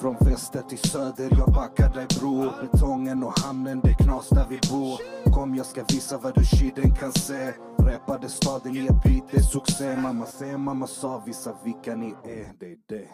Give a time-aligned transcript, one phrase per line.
[0.00, 4.46] Från väster till söder, jag backar dig bror Betongen och hamnen, det är knas där
[4.48, 4.96] vi bor
[5.34, 9.36] Kom jag ska visa vad du shiden kan se Räpade staden i ett beat, det
[9.36, 13.08] är succé Mamma säger, mamma sa, visa vilka ni är Det är det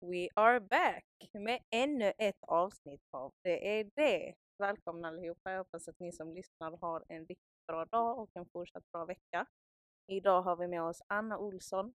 [0.00, 4.34] We are back med ännu ett avsnitt av Det är det.
[4.58, 5.50] Välkomna allihopa.
[5.50, 9.04] Jag hoppas att ni som lyssnar har en riktigt bra dag och en fortsatt bra
[9.04, 9.46] vecka.
[10.06, 11.94] Idag har vi med oss Anna Olsson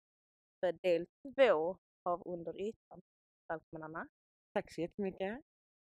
[0.60, 1.06] för del
[1.36, 3.02] två av Under ytan.
[3.52, 4.08] Välkommen Anna.
[4.52, 5.40] Tack så jättemycket.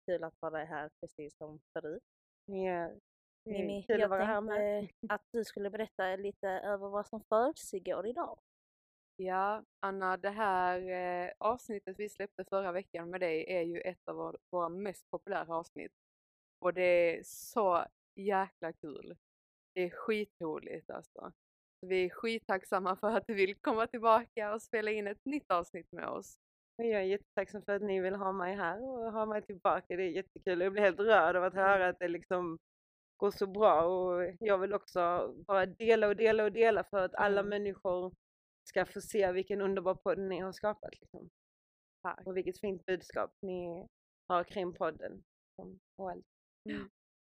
[0.05, 2.03] Kul att dig här precis som förut.
[3.45, 8.39] Mimmi, att jag vara tänkte att du skulle berätta lite över vad som försiggår idag.
[9.15, 14.07] Ja, Anna, det här eh, avsnittet vi släppte förra veckan med dig är ju ett
[14.07, 15.93] av vår, våra mest populära avsnitt.
[16.59, 17.85] Och det är så
[18.15, 19.17] jäkla kul.
[19.73, 21.31] Det är skitroligt alltså.
[21.79, 25.51] Så vi är skittacksamma för att du vill komma tillbaka och spela in ett nytt
[25.51, 26.39] avsnitt med oss.
[26.77, 29.95] Och Jag är jättetacksam för att ni vill ha mig här och ha mig tillbaka.
[29.95, 30.61] Det är jättekul.
[30.61, 32.57] Jag blir helt rörd av att höra att det liksom
[33.17, 37.15] går så bra och jag vill också bara dela och dela och dela för att
[37.15, 37.49] alla Mm.
[37.49, 38.13] människor
[38.69, 40.99] ska få se vilken underbar podd ni har skapat.
[41.01, 41.29] Liksom.
[42.01, 42.27] Tack.
[42.27, 43.87] Och vilket fint budskap ni
[44.27, 45.23] har kring podden.
[45.55, 46.25] Som- Och allt.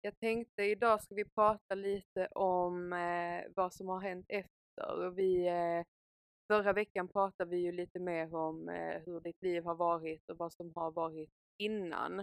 [0.02, 5.06] Jag tänkte idag ska vi prata lite om eh, vad som har hänt efter.
[5.06, 5.84] Och Vi, eh,
[6.50, 10.38] förra veckan pratade vi ju lite mer om eh, hur ditt liv har varit och
[10.38, 12.20] vad som har varit innan.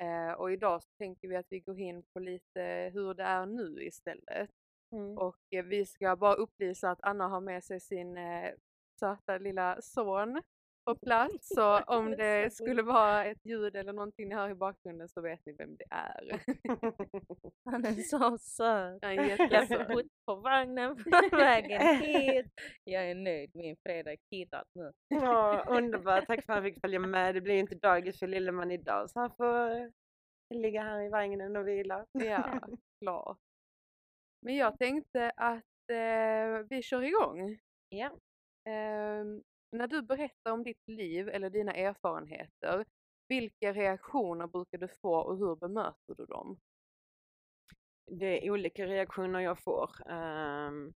[0.00, 3.46] Eh, och idag så tänker vi att vi går in på lite hur det är
[3.46, 4.50] nu istället.
[4.92, 5.18] Mm.
[5.18, 8.50] Och eh, vi ska bara upplysa att Anna har med sig sin eh,
[9.00, 10.42] söta lilla son
[10.86, 11.48] på plats.
[11.54, 15.40] Så om det skulle vara ett ljud eller någonting ni hör i bakgrunden så vet
[15.46, 16.40] ni vem det är.
[17.70, 18.98] Han är så söt.
[19.02, 19.88] Han är Jag jättesöt.
[19.88, 20.96] putt på vagnen
[21.30, 22.46] på vägen hit.
[22.84, 23.50] Jag är nöjd.
[23.54, 24.92] Min fredag är kiddad nu.
[25.08, 26.26] Ja, underbart.
[26.26, 27.34] Tack för att han fick följa med.
[27.34, 29.88] Det blir ju inte dagis för Lilleman idag så han får eh,
[30.54, 32.06] ligga här i vagnen och vila.
[32.12, 32.60] Ja,
[33.00, 33.38] klart.
[34.42, 37.58] Men jag tänkte att eh, vi kör igång.
[37.88, 38.10] Ja.
[38.68, 42.84] Ehm, när du berättar om ditt liv eller dina erfarenheter,
[43.28, 46.58] vilka reaktioner brukar du få och hur bemöter du dem?
[48.10, 50.10] Det är olika reaktioner jag får.
[50.10, 50.92] Ehm,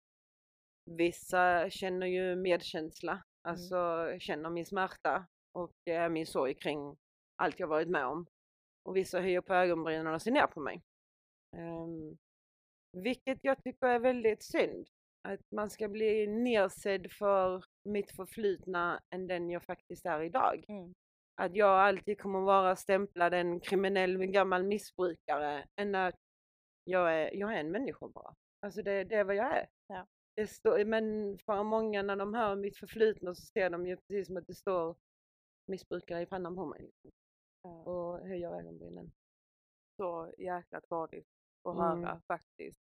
[0.86, 6.98] vissa känner ju medkänsla, alltså känner min smärta och eh, min sorg kring
[7.36, 8.26] allt jag varit med om.
[8.84, 10.82] Och vissa höjer på ögonbrynen och ser ner på mig.
[11.58, 12.18] Ehm,
[12.92, 14.88] vilket jag tycker är väldigt synd.
[15.22, 20.66] Att man ska bli nersedd för mitt förflutna än den jag faktiskt är idag.
[20.68, 20.94] Mm.
[21.36, 26.16] Att jag alltid kommer vara stämplad en kriminell gammal missbrukare än att
[26.84, 28.36] jag är, jag är en människa bara.
[28.60, 29.68] Alltså det, det är vad jag är.
[29.88, 30.08] Ja.
[30.36, 34.28] Det står, men för många när de hör mitt förflutna så ser de ju precis
[34.28, 34.96] som att det står
[35.68, 36.82] missbrukare i pannan på mig.
[36.82, 37.12] Liksom.
[37.88, 39.12] Och höjer ögonbrynen.
[39.98, 41.28] Så jäkla tradigt
[41.64, 42.04] att Mm.
[42.04, 42.80] höra faktiskt.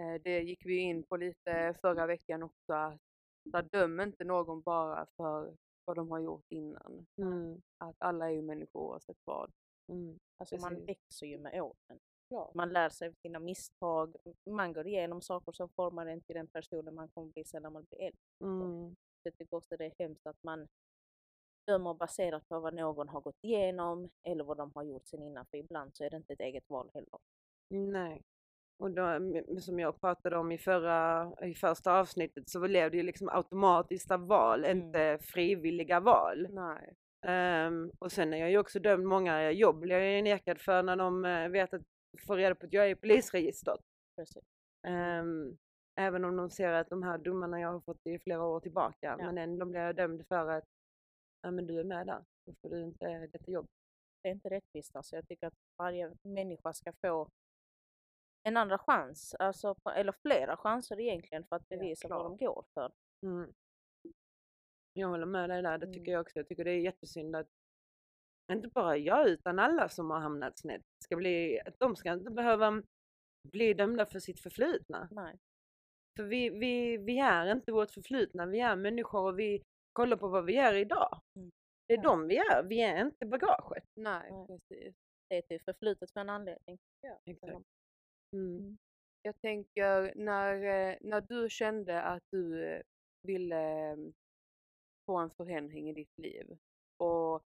[0.00, 3.00] Eh, det gick vi in på lite förra veckan också, att
[3.44, 7.06] där döm inte någon bara för vad de har gjort innan.
[7.16, 7.62] Mm.
[7.78, 9.52] Att alla är ju människor oavsett vad.
[9.88, 10.18] Mm.
[10.36, 12.00] Alltså man växer ju med åren.
[12.28, 12.52] Ja.
[12.54, 14.16] Man lär sig sina misstag.
[14.46, 17.70] Man går igenom saker som formar en till den personen man kommer bli sen när
[17.70, 18.20] man blir äldre.
[18.40, 18.96] Mm.
[19.22, 20.68] Jag tycker också det är hemskt att man
[21.66, 25.46] dömer baserat på vad någon har gått igenom eller vad de har gjort sen innan.
[25.46, 27.18] För ibland så är det inte ett eget val heller.
[27.68, 28.22] Nej.
[28.80, 29.20] Och då,
[29.60, 34.16] som jag pratade om i, förra, i första avsnittet så blev det ju liksom automatiska
[34.16, 34.78] val, Mm.
[34.78, 36.48] inte frivilliga val.
[37.26, 40.82] Ehm, och sen är jag ju också dömd många jobb blir jag ju nekad för
[40.82, 41.82] när de eh, vet att,
[42.26, 43.80] får reda på att jag är i polisregistret.
[44.86, 45.56] Ehm,
[45.94, 49.16] även om de ser att de här domarna jag har fått i flera år tillbaka,
[49.16, 50.64] men ändå blir jag dömd för att
[51.42, 53.66] ja, men du är med där, då får du inte detta jobb.
[54.22, 54.96] Det är inte rättvist.
[54.96, 55.16] Alltså.
[55.16, 57.28] Jag tycker att varje människa ska få
[58.42, 59.34] en andra chans.
[59.38, 62.92] Alltså, eller flera chanser egentligen för att Ja, bevisa vad de går för.
[63.26, 63.52] Mm.
[64.92, 65.94] Jag håller med dig där, det Mm.
[65.94, 66.38] tycker jag också.
[66.38, 67.48] Jag tycker det är jättesynd att
[68.52, 72.30] inte bara jag utan alla som har hamnat snett ska bli, att de ska inte
[72.30, 72.82] behöva
[73.52, 75.08] bli dömda för sitt förflutna.
[75.10, 75.38] Nej.
[76.16, 79.62] För vi, vi, vi är inte vårt förflutna, vi är människor och vi
[79.92, 81.20] kollar på vad vi är idag.
[81.36, 81.50] Mm.
[81.86, 82.02] Det är Ja.
[82.02, 83.84] de vi är, vi är inte bagaget.
[83.96, 84.46] Nej, Nej.
[84.46, 84.94] precis.
[85.28, 86.78] Det är till förflutet för en anledning.
[87.24, 87.66] Exakt.
[88.32, 88.78] Mm.
[89.22, 92.82] Jag tänker när, eh, när du kände att du eh,
[93.22, 94.12] ville mm,
[95.06, 96.58] få en förändring i ditt liv
[96.96, 97.42] och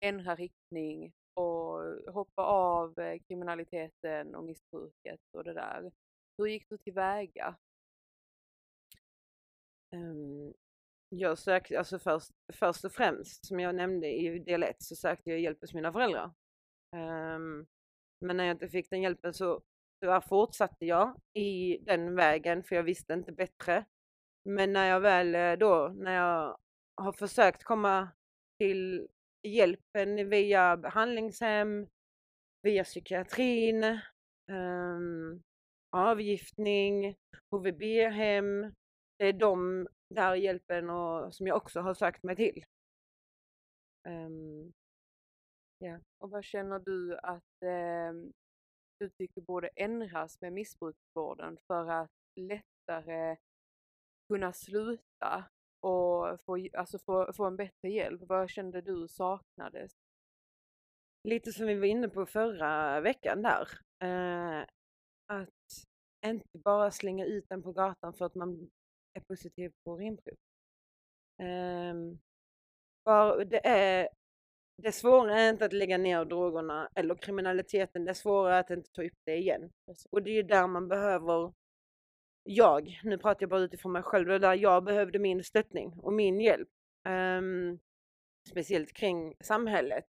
[0.00, 5.92] ändra riktning och hoppa av eh, kriminaliteten och missbruket och det där.
[6.38, 7.56] Hur gick du tillväga?
[9.96, 10.54] Um,
[11.08, 15.30] jag sökte, alltså först, först och främst som jag nämnde i del 1 så sökte
[15.30, 16.32] jag hjälp hos mina föräldrar.
[16.96, 17.66] Um,
[18.20, 19.62] men när jag inte fick den hjälpen så
[20.00, 23.84] tyvärr fortsatte jag i den vägen för jag visste inte bättre.
[24.44, 26.58] Men när jag väl eh, då, när jag
[26.94, 28.08] har försökt komma
[28.58, 29.08] till
[29.42, 31.86] hjälpen via behandlingshem,
[32.62, 34.00] via psykiatrin,
[34.50, 35.42] um,
[35.90, 37.16] avgiftning,
[37.50, 38.74] HVB-hem.
[39.18, 42.64] Det är de där hjälpen och, som jag också har sökt mig till.
[44.08, 44.72] Ehm,
[46.18, 47.62] Och vad känner du att
[48.10, 48.32] um,
[49.08, 53.36] tycker borde ändras med missbruksvården för att lättare
[54.28, 55.44] kunna sluta
[55.80, 58.22] och få, alltså få, få en bättre hjälp?
[58.22, 59.92] Vad kände du saknades?
[61.24, 63.68] lite som vi var inne på förra veckan där.
[64.02, 64.66] Eh,
[65.26, 65.86] att
[66.26, 68.70] inte bara slänga ut den på gatan för att man
[69.12, 70.36] är positiv på urinprov.
[71.38, 71.94] Eh,
[73.46, 74.08] det, är,
[74.82, 78.90] det svåra är inte att lägga ner drogerna eller kriminaliteten, det svåra är att inte
[78.90, 79.70] ta upp det igen.
[80.10, 81.52] Och det är ju där man behöver,
[82.42, 85.92] jag, nu pratar jag bara utifrån mig själv, det är där jag behövde min stöttning
[86.02, 86.68] och min hjälp.
[87.04, 87.78] Ehm,
[88.50, 90.08] speciellt kring samhället.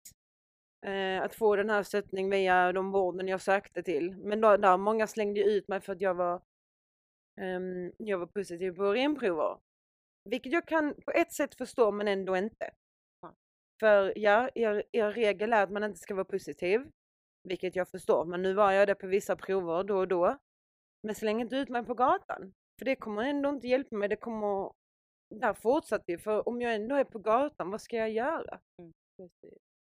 [0.85, 4.17] Eh, att få den här stöttning via de vården jag sökte till.
[4.17, 6.41] Men då, där många slängde ut mig för att jag var,
[7.41, 9.57] ehm, jag var positiv på urinprover.
[10.25, 12.71] Vilket jag kan på ett sätt förstå men ändå inte.
[13.79, 16.81] För ja, er, er regel är att man inte ska vara positiv.
[17.43, 20.37] Vilket jag förstår, men nu var jag det på vissa prover då och då.
[21.03, 22.53] Men släng inte ut mig på gatan.
[22.79, 24.09] För det kommer ändå inte hjälpa mig.
[24.09, 24.71] Det kommer...
[25.35, 26.17] Där fortsatte det.
[26.17, 28.59] För om jag ändå är på gatan, vad ska jag göra?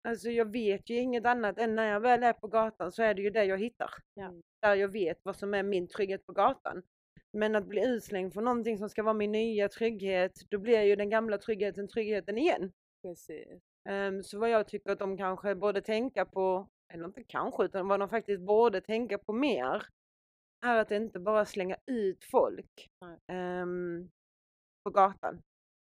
[0.07, 3.13] Alltså jag vet ju inget annat än när jag väl är på gatan så är
[3.13, 3.89] det ju det jag hittar.
[4.13, 4.33] Ja.
[4.61, 6.83] Där jag vet vad som är min trygghet på gatan.
[7.31, 10.95] Men att bli utslängd från någonting som ska vara min nya trygghet, då blir ju
[10.95, 12.71] den gamla tryggheten tryggheten igen.
[13.01, 13.74] Precis.
[13.85, 17.87] Ehm, så vad jag tycker att de kanske borde tänka på, eller inte kanske, utan
[17.87, 19.85] vad de faktiskt borde tänka på mer,
[20.65, 22.89] är att inte bara slänga ut folk
[23.27, 24.09] ehm,
[24.83, 25.41] på gatan.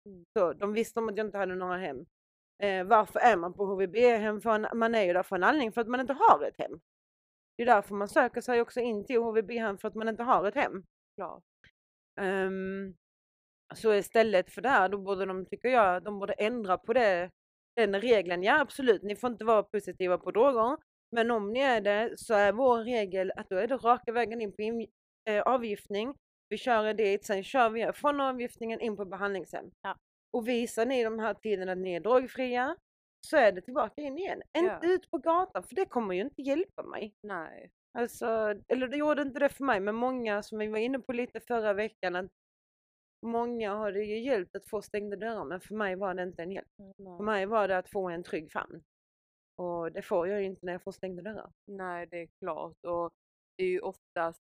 [0.06, 0.24] Mm.
[0.38, 2.06] Så, de visste om att jag inte hade några hem.
[2.62, 4.40] Eh, varför är man på HVB-hem?
[4.74, 6.80] Man är ju där för en anledning, för att man inte har ett hem.
[7.56, 10.44] Det är därför man söker sig också in till HVB-hem, för att man inte har
[10.48, 10.84] ett hem.
[11.16, 11.42] Klart.
[12.20, 12.94] Ehm,
[13.74, 17.30] så istället för det här, då borde de, tycker jag, de borde ändra på det,
[17.76, 18.42] den regeln.
[18.42, 20.76] Ja absolut, ni får inte vara positiva på droger.
[21.12, 24.40] Men om ni är det så är vår regel att då är det raka vägen
[24.40, 24.86] in på in,
[25.28, 26.14] eh, avgiftning.
[26.48, 29.70] Vi kör dit, sen kör vi från avgiftningen in på behandlingshem.
[29.82, 29.96] Ja.
[30.32, 32.76] Och visar ni de här tiden att ni är drogfria
[33.20, 34.42] så är det tillbaka in igen.
[34.52, 34.74] Ja.
[34.74, 37.14] Inte ut på gatan för det kommer ju inte hjälpa mig.
[37.22, 37.70] Nej.
[37.98, 38.26] Alltså,
[38.68, 41.40] eller det gjorde inte det för mig, men många som vi var inne på lite
[41.40, 42.30] förra veckan, att
[43.28, 46.42] många har det ju hjälpt att få stängda dörrar, men för mig var det inte
[46.42, 46.68] en hjälp.
[47.16, 48.82] För mig var det att få en trygg famn.
[49.56, 51.50] Och det får jag ju inte när jag får stängda dörrar.
[51.66, 52.84] Nej, det är klart.
[52.84, 53.12] Och
[53.56, 54.42] det är ju oftast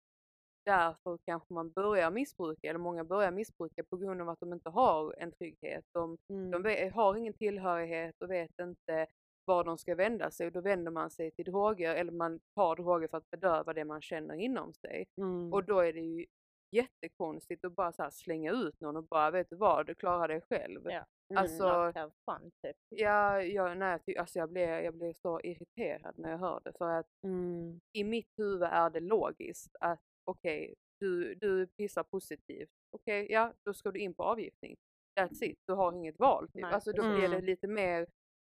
[0.66, 4.70] därför kanske man börjar missbruka, eller många börjar missbruka på grund av att de inte
[4.70, 5.86] har en trygghet.
[5.94, 6.52] De, Mm.
[6.64, 9.08] de har ingen tillhörighet och vet inte
[9.46, 12.76] var de ska vända sig och då vänder man sig till droger eller man tar
[12.76, 15.06] droger för att bedöva det man känner inom sig.
[15.18, 15.54] Mm.
[15.54, 16.26] Och då är det ju
[16.72, 20.42] jättekonstigt att bara så slänga ut någon och bara vet du vad, du klarar dig
[20.50, 20.82] själv.
[20.84, 21.06] Ja.
[21.36, 22.78] Alltså, have fun typ.
[22.90, 27.08] ja, jag, nej, alltså jag, blev, jag blev så irriterad när jag hörde för att
[27.24, 27.80] Mm.
[27.94, 32.70] i mitt huvud är det logiskt att okej, du, du pissar positivt.
[32.92, 34.76] Okej, ja, då ska du in på avgiftning.
[35.20, 36.48] That's it, du har inget val.
[36.48, 36.62] Typ.
[36.62, 37.46] Nej, Alltså då blir det Mm.
[37.46, 38.08] lite mer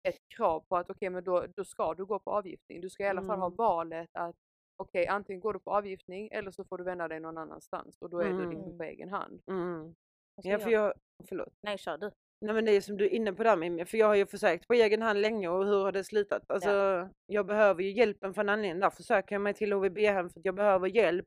[0.09, 2.81] ett krav på att okej, men då, då ska du gå på avgiftning.
[2.81, 3.57] Du ska i alla fall ha Mm.
[3.57, 4.37] valet att
[4.81, 8.11] okej, antingen går du på avgiftning eller så får du vända dig någon annanstans och
[8.11, 8.79] då är du liksom Mm.
[8.79, 9.43] på egen hand.
[9.47, 9.95] Mm.
[10.43, 10.93] Ja, för jag...
[11.29, 11.53] förlåt.
[11.63, 12.11] Nej, kör du.
[12.41, 14.27] Nej men det är som du är inne på där Mimmi, för jag har ju
[14.27, 16.51] försökt på egen hand länge och hur har det slutat?
[16.51, 20.41] Alltså jag behöver ju hjälpen för en anledning, därför söker jag mig till HVB-hem för
[20.41, 21.27] att jag behöver hjälp.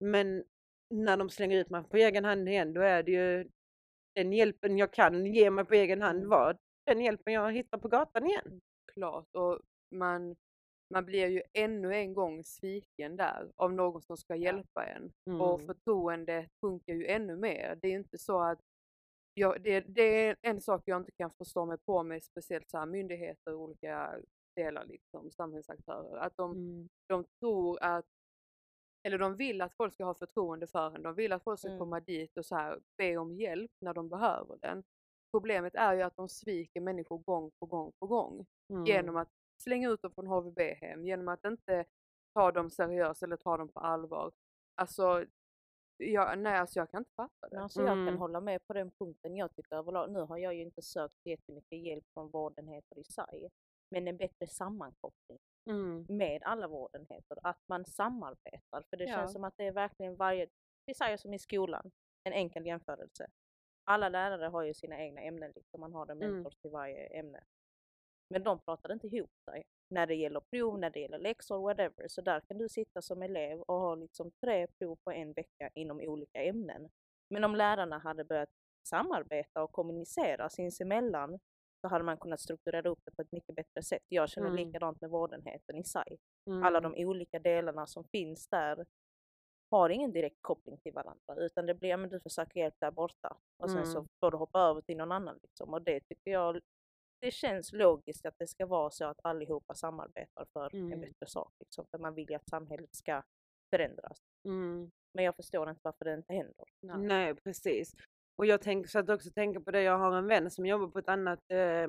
[0.00, 0.44] Men
[0.94, 3.48] när de slänger ut mig på egen hand igen då är det ju
[4.14, 6.28] den hjälpen jag kan ge mig på egen hand Mm.
[6.30, 6.56] var
[6.86, 8.60] den hjälpen jag hittar på gatan igen.
[8.92, 9.28] Klart.
[9.36, 9.60] Och
[9.94, 10.36] man,
[10.94, 15.12] man blir ju ännu en gång sviken där av någon som ska hjälpa en.
[15.40, 15.66] Och Mm.
[15.66, 17.78] förtroendet sjunker ju ännu mer.
[17.82, 18.60] Det är inte så att
[19.34, 22.78] jag, det, det är en sak jag inte kan förstå mig på med speciellt så
[22.78, 24.20] här myndigheter och olika
[24.56, 26.16] delar, liksom, samhällsaktörer.
[26.16, 26.88] Att de, Mm.
[27.08, 28.04] de tror att,
[29.06, 31.02] eller de vill att folk ska ha förtroende för en.
[31.02, 31.78] De vill att folk ska Mm.
[31.78, 34.82] komma dit och så här, be om hjälp när de behöver den.
[35.32, 38.84] Problemet är ju att de sviker människor gång på gång på gång Mm.
[38.86, 39.28] genom att
[39.66, 41.84] slänga ut dem från HVB-hem, genom att inte
[42.34, 44.32] ta dem seriöst eller ta dem på allvar.
[44.74, 45.24] Alltså,
[45.96, 47.60] jag, nej alltså jag kan inte fatta det.
[47.60, 48.18] alltså jag kan Mm.
[48.18, 49.36] hålla med på den punkten.
[49.36, 53.48] Jag tycker överlag, nu har jag ju inte sökt jättemycket hjälp från vårdenheter i sig,
[53.90, 55.38] men en bättre sammankoppling
[55.70, 56.06] Mm.
[56.08, 58.82] med alla vårdenheter, att man samarbetar.
[58.90, 59.14] För det Ja.
[59.16, 60.48] känns som att det är verkligen varje,
[60.86, 61.90] vi säger som i skolan,
[62.24, 63.26] en enkel jämförelse.
[63.84, 65.80] Alla lärare har ju sina egna ämnen, liksom.
[65.80, 66.34] man har en Mm.
[66.34, 67.44] mentor till varje ämne.
[68.28, 72.08] Men de pratar inte ihop sig när det gäller prov, när det gäller läxor, whatever.
[72.08, 75.70] Så där kan du sitta som elev och ha liksom tre prov på en vecka
[75.74, 76.88] inom olika ämnen.
[77.30, 78.48] Men om lärarna hade börjat
[78.88, 81.38] samarbeta och kommunicera sinsemellan
[81.80, 84.02] så hade man kunnat strukturera upp det på ett mycket bättre sätt.
[84.08, 84.66] Jag känner Mm.
[84.66, 86.18] likadant med vårdenheten i sig.
[86.46, 86.62] Mm.
[86.62, 88.86] Alla de olika delarna som finns där
[89.70, 92.90] har ingen direkt koppling till varandra utan det blir, men du får söka hjälp där
[92.90, 94.08] borta och sen så Mm.
[94.20, 95.74] får du hoppa över till någon annan liksom.
[95.74, 96.60] Och det tycker jag,
[97.20, 101.00] det känns logiskt att det ska vara så att allihopa samarbetar för en Mm.
[101.00, 101.86] bättre sak liksom.
[101.90, 103.22] För man vill ju att samhället ska
[103.74, 104.18] förändras.
[104.44, 104.90] Mm.
[105.14, 106.64] Men jag förstår inte varför det inte händer.
[106.82, 106.98] Nej.
[106.98, 107.94] Nej, precis.
[108.38, 110.88] Och jag tänker så att också tänka på det, jag har en vän som jobbar
[110.88, 111.88] på ett annat eh,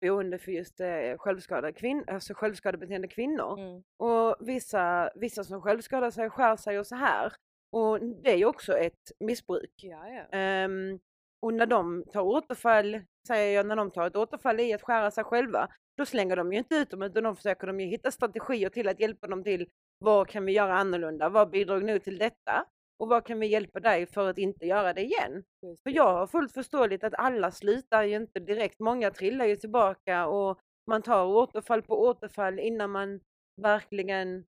[0.00, 3.58] boende för just eh, självskadade kvin- alltså självskadebeteende kvinnor.
[3.60, 3.82] Mm.
[3.96, 7.32] Och vissa, vissa som självskadar sig skär sig och så här.
[7.72, 9.72] Och det är ju också ett missbruk.
[9.82, 10.38] Ja, ja.
[10.38, 10.98] Ehm,
[11.42, 15.10] och när de tar återfall, säger jag, när de tar ett återfall i att skära
[15.10, 18.10] sig själva, då slänger de ju inte ut dem utan de försöker de ju hitta
[18.10, 19.68] strategier till att hjälpa dem till
[19.98, 22.66] vad kan vi göra annorlunda, vad bidrog nu till detta
[22.98, 25.44] och vad kan vi hjälpa dig för att inte göra det igen.
[25.60, 25.96] För Precis.
[25.96, 30.58] jag har fullt förståeligt att alla slutar ju inte direkt, många trillar ju tillbaka och
[30.90, 33.20] man tar återfall på återfall innan man
[33.62, 34.44] verkligen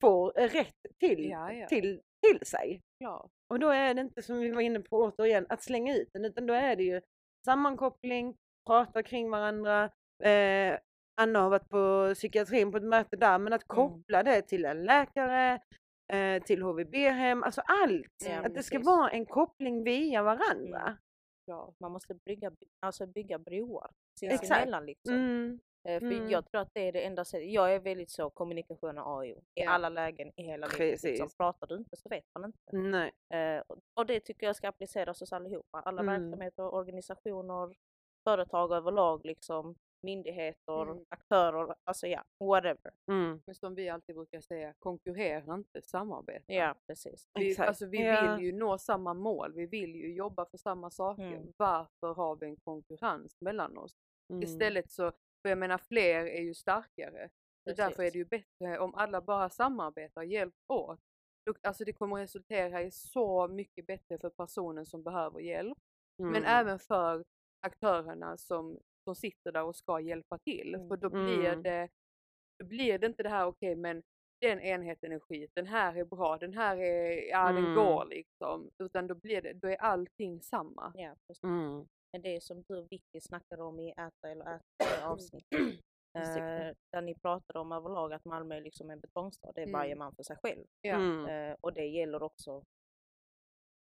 [0.00, 1.66] får rätt till, Ja, ja.
[1.66, 2.80] till, till sig.
[3.00, 3.30] Klart.
[3.48, 6.24] Och då är det inte som vi var inne på återigen att slänga ut den
[6.24, 7.00] utan då är det ju
[7.44, 8.36] sammankoppling,
[8.66, 9.84] prata kring varandra.
[10.24, 10.78] Eh,
[11.16, 14.84] Anna har varit på psykiatrin på ett möte där men att koppla det till en
[14.84, 15.60] läkare,
[16.12, 18.16] eh, till HVB-hem, alltså allt.
[18.26, 18.86] Ja, att det ska precis.
[18.86, 20.96] vara en koppling via varandra.
[21.44, 21.80] Klart.
[21.80, 25.14] Man måste bygga, alltså bygga broar sinsemellan liksom.
[25.14, 25.60] Mm.
[25.88, 26.30] Eh, För Mm.
[26.30, 27.52] jag tror att det är det enda sättet.
[27.52, 29.70] Jag är väldigt så kommunikation och A och O i Ja.
[29.70, 31.02] alla lägen i hela livet.
[31.02, 31.28] Liksom.
[31.36, 32.58] Pratar du inte så vet man inte.
[32.76, 33.12] Nej.
[33.34, 35.80] Eh, och- och det tycker jag ska appliceras hos allihopa.
[35.80, 36.22] Alla Mm.
[36.22, 37.74] verksamheter, organisationer,
[38.24, 39.74] företag överlag liksom.
[40.02, 41.04] Myndigheter, Mm.
[41.08, 42.92] aktörer, alltså ja, whatever.
[43.08, 43.42] Mm.
[43.46, 46.52] Men som vi alltid brukar säga, konkurrera inte, samarbeta.
[46.52, 47.28] Ja, precis.
[47.34, 47.68] Vi, Exakt.
[47.68, 48.36] alltså, vi Ja.
[48.36, 51.22] vill ju nå samma mål, vi vill ju jobba för samma saker.
[51.22, 51.52] Mm.
[51.56, 53.94] Varför har vi en konkurrens mellan oss?
[54.30, 54.42] Mm.
[54.42, 55.12] Istället så,
[55.44, 57.28] för jag menar fler är ju starkare.
[57.64, 61.00] Så därför är det ju bättre om alla bara samarbetar, hjälps åt.
[61.62, 65.78] Alltså det kommer resultera i så mycket bättre för personen som behöver hjälp.
[66.18, 66.44] Men Mm.
[66.44, 67.24] även för
[67.66, 70.74] aktörerna som, som sitter där och ska hjälpa till.
[70.74, 70.88] Mm.
[70.88, 71.62] För då blir, Mm.
[71.62, 71.88] det,
[72.58, 74.02] då blir det inte det här, okej men
[74.40, 77.74] den enheten är skit, den här är bra, den här är, ja den Mm.
[77.74, 78.70] går liksom.
[78.78, 80.92] Utan då blir det, då är allting samma.
[80.94, 81.16] Ja.
[82.14, 85.46] Men det är som du Vicky snackade om i Äta eller Äta avsnitt.
[86.18, 86.68] Ursäkta.
[86.68, 89.52] Eh, där ni pratade om överlag att Malmö är liksom en betongstad.
[89.54, 89.72] Det är Mm.
[89.72, 90.64] varje man för sig själv.
[90.80, 90.94] Ja.
[90.94, 91.26] Mm.
[91.50, 92.62] Eh, och det gäller också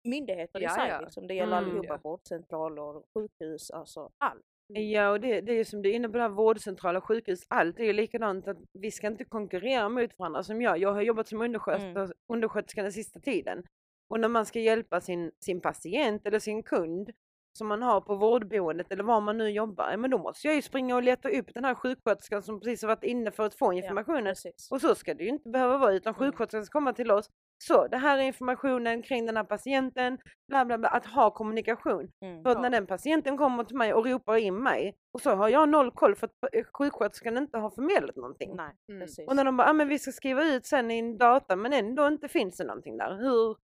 [0.09, 0.89] myndigheter i Ja, sig.
[0.89, 1.01] ja.
[1.01, 1.27] Liksom.
[1.27, 1.69] Det gäller Mm.
[1.71, 2.01] allihopa, Ja.
[2.05, 4.43] vårdcentraler, sjukhus, alltså allt.
[4.67, 7.85] Ja, och det, det är som du är inne på, där, vårdcentraler, sjukhus, allt är
[7.85, 8.49] ju likadant.
[8.49, 10.79] att Vi ska inte konkurrera mot varandra som jag.
[10.79, 12.13] Jag har jobbat som undersköterska, Mm.
[12.33, 13.65] undersköterska den sista tiden.
[14.09, 17.11] Och när man ska hjälpa sin, sin patient eller sin kund
[17.59, 20.57] som man har på vårdboendet eller var man nu jobbar, ja, men då måste jag
[20.57, 23.55] ju springa och leta upp den här sjuksköterskan som precis har varit inne för att
[23.55, 24.25] få informationen.
[24.25, 24.69] Precis.
[24.71, 26.19] Och så ska det ju inte behöva vara utan Mm.
[26.27, 27.31] sjuksköterskan ska komma till oss.
[27.59, 30.19] Så, det här är informationen kring den här patienten,
[30.49, 32.09] bla bla bla, att ha kommunikation.
[32.25, 32.43] Mm.
[32.43, 35.49] För att när den patienten kommer till mig och ropar in mig och så har
[35.49, 38.57] jag noll koll för att eh, sjuksköterskan inte har förmedlat någonting.
[38.57, 39.09] Nej, Mm.
[39.29, 41.73] Och när de bara, ah, men vi ska skriva ut sen i en data men
[41.73, 43.17] ändå inte finns det någonting där.
[43.17, 43.57] Hur?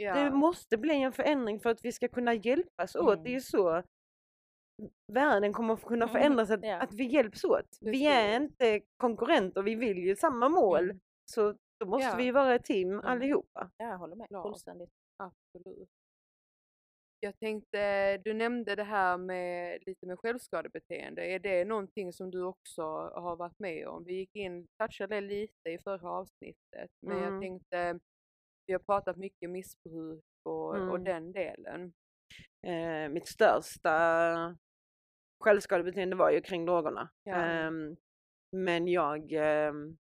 [0.00, 0.14] Ja.
[0.14, 3.24] Det måste bli en förändring för att vi ska kunna hjälpas åt.
[3.24, 3.82] Det är ju så
[5.12, 6.76] världen kommer att kunna Mm, förändras, att, ja.
[6.80, 7.78] att vi hjälps åt.
[7.80, 10.84] Vi är inte konkurrenter, vi vill ju samma mål.
[10.84, 11.00] Mm.
[11.30, 12.16] Så då måste Ja.
[12.16, 13.70] vi vara ett team allihopa.
[13.76, 14.28] Ja, jag håller med.
[14.42, 14.90] Fullständigt.
[15.16, 15.88] Absolut.
[17.20, 21.26] Jag tänkte, du nämnde det här med lite med självskadebeteende.
[21.26, 22.82] Är det någonting som du också
[23.14, 24.04] har varit med om?
[24.04, 27.40] Vi gick in, touchade det lite i förra avsnittet, men jag Mm.
[27.40, 27.98] tänkte,
[28.68, 31.04] vi har pratat mycket missbruk och, och Mm.
[31.04, 31.92] den delen.
[32.66, 34.56] Eh, mitt största
[35.44, 37.10] självskadebeteende var ju kring drogerna.
[37.24, 37.34] Ja.
[37.36, 37.96] Ehm,
[38.56, 39.96] men jag ehm,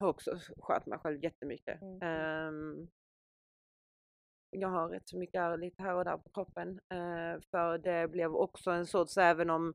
[0.00, 1.82] har också skört mig själv jättemycket.
[1.82, 2.02] Mm.
[2.02, 2.88] Ehm,
[4.50, 6.68] jag har rätt så mycket ärr lite här och där på kroppen.
[6.94, 9.74] eh, för det blev också en sorts, även om eh,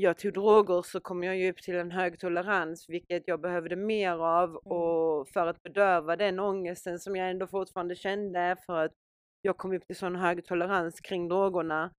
[0.00, 3.76] jag tog droger så kom jag ju upp till en hög tolerans vilket jag behövde
[3.76, 4.56] mer av Mm.
[4.78, 8.92] och för att bedöva den ångesten som jag ändå fortfarande kände för att
[9.42, 11.90] jag kom upp till sån hög tolerans kring drogerna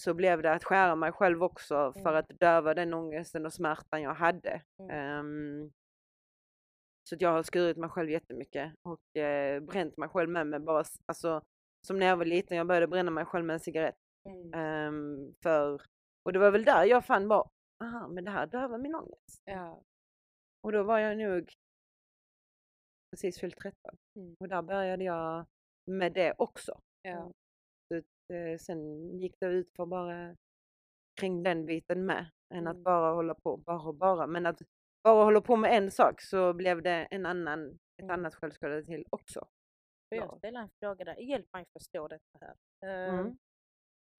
[0.00, 2.16] så blev det att skära mig själv också för Mm.
[2.16, 4.62] att döva den ångesten och smärtan jag hade.
[4.90, 5.70] Ehm,
[7.08, 10.84] så jag har skurit mig själv jättemycket och eh, bränt mig själv med mig bara,
[11.06, 11.42] alltså
[11.86, 13.96] som när jag var liten, jag började bränna mig själv med en cigarett.
[14.54, 15.80] Ehm, för,
[16.28, 17.48] och det var väl där jag fann bara,
[17.84, 19.42] aha men det här dövar min ångest.
[19.44, 19.82] Ja.
[20.62, 21.52] Och då var jag nog
[23.10, 23.96] precis fyllt 13.
[24.16, 24.36] Mm.
[24.40, 25.46] Och där började jag
[25.86, 26.80] med det också.
[27.02, 27.32] Ja.
[27.88, 27.94] Så,
[28.34, 30.36] eh, sen gick det ut för bara
[31.20, 32.30] kring den biten med.
[32.54, 32.82] Än att Mm.
[32.82, 34.26] bara hålla på, bara och bara.
[34.26, 34.58] Men att
[35.04, 38.10] bara hålla på med en sak så blev det en annan, ett Mm.
[38.10, 39.40] annat självskade till också.
[40.08, 40.38] Får jag Ja.
[40.38, 41.16] ställa en fråga där?
[41.16, 42.54] Hjälp mig förstå detta här.
[42.86, 43.38] Ehm, Mm.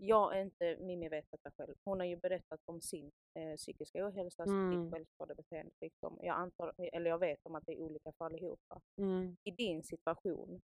[0.02, 1.76] Jag är inte Mimmi vet detta själv.
[1.84, 4.84] Hon har ju berättat om sin eh, psykiska ohälsa, Mm.
[4.84, 5.72] sitt självskadebeteende.
[5.82, 6.18] Liksom.
[6.22, 8.82] Jag, antar, eller jag vet om att det är olika för allihopa.
[8.98, 9.38] Mm.
[9.44, 10.62] I din situation,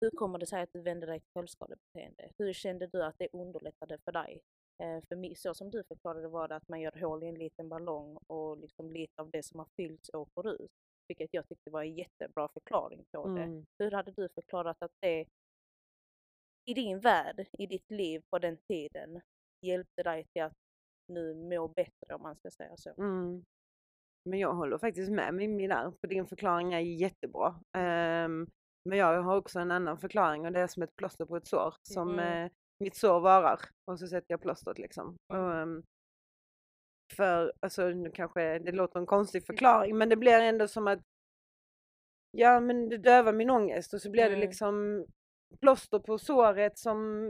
[0.00, 2.30] hur kommer det sig att du vände dig till självskadebeteende?
[2.38, 4.40] Hur kände du att det underlättade för dig?
[4.82, 7.34] Eh, för mig, så som du förklarade var det att man gör hål i en
[7.34, 10.70] liten ballong och liksom lite av det som har fyllts åker ut.
[11.08, 13.42] Vilket jag tyckte var en jättebra förklaring på det.
[13.42, 13.66] Mm.
[13.78, 15.26] Hur hade du förklarat att det
[16.70, 19.20] i din värld, i ditt liv på den tiden
[19.66, 20.52] hjälpte dig till att
[21.08, 22.94] nu må bättre om man ska säga så?
[22.98, 23.44] Mm.
[24.24, 27.60] Men jag håller faktiskt med Mimmi där, för din förklaring är jättebra.
[27.78, 28.46] Ehm,
[28.88, 31.46] men jag har också en annan förklaring och det är som ett plåster på ett
[31.46, 31.74] sår.
[31.82, 32.44] Som Mm.
[32.44, 32.50] eh,
[32.84, 33.60] mitt sår varar
[33.90, 35.16] och så sätter jag plåstret liksom.
[35.32, 35.50] Mm.
[35.50, 35.82] Ehm,
[37.16, 41.00] för, alltså nu kanske det låter en konstig förklaring men det blir ändå som att
[42.32, 44.40] Ja men det dövar min ångest och så blir det Mm.
[44.40, 45.06] liksom
[45.60, 47.26] plåster på såret som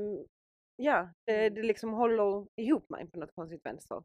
[0.83, 1.55] Ja, det, Mm.
[1.55, 4.03] det liksom håller ihop mig på något konstigt vänster.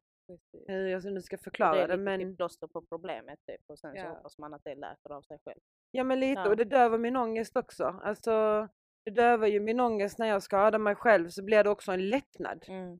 [0.67, 3.79] Hur jag nu ska det förklara är det lite men plåster på problemet typ och
[3.79, 4.09] sen så Ja.
[4.09, 5.59] hoppas man att det läker av sig själv.
[5.91, 6.49] Ja men lite Ja.
[6.49, 7.83] och det dövar min ångest också.
[8.03, 8.67] Alltså
[9.05, 12.09] det dövar ju min ångest när jag skadar mig själv så blir det också en
[12.09, 12.65] lättnad.
[12.67, 12.99] Mm.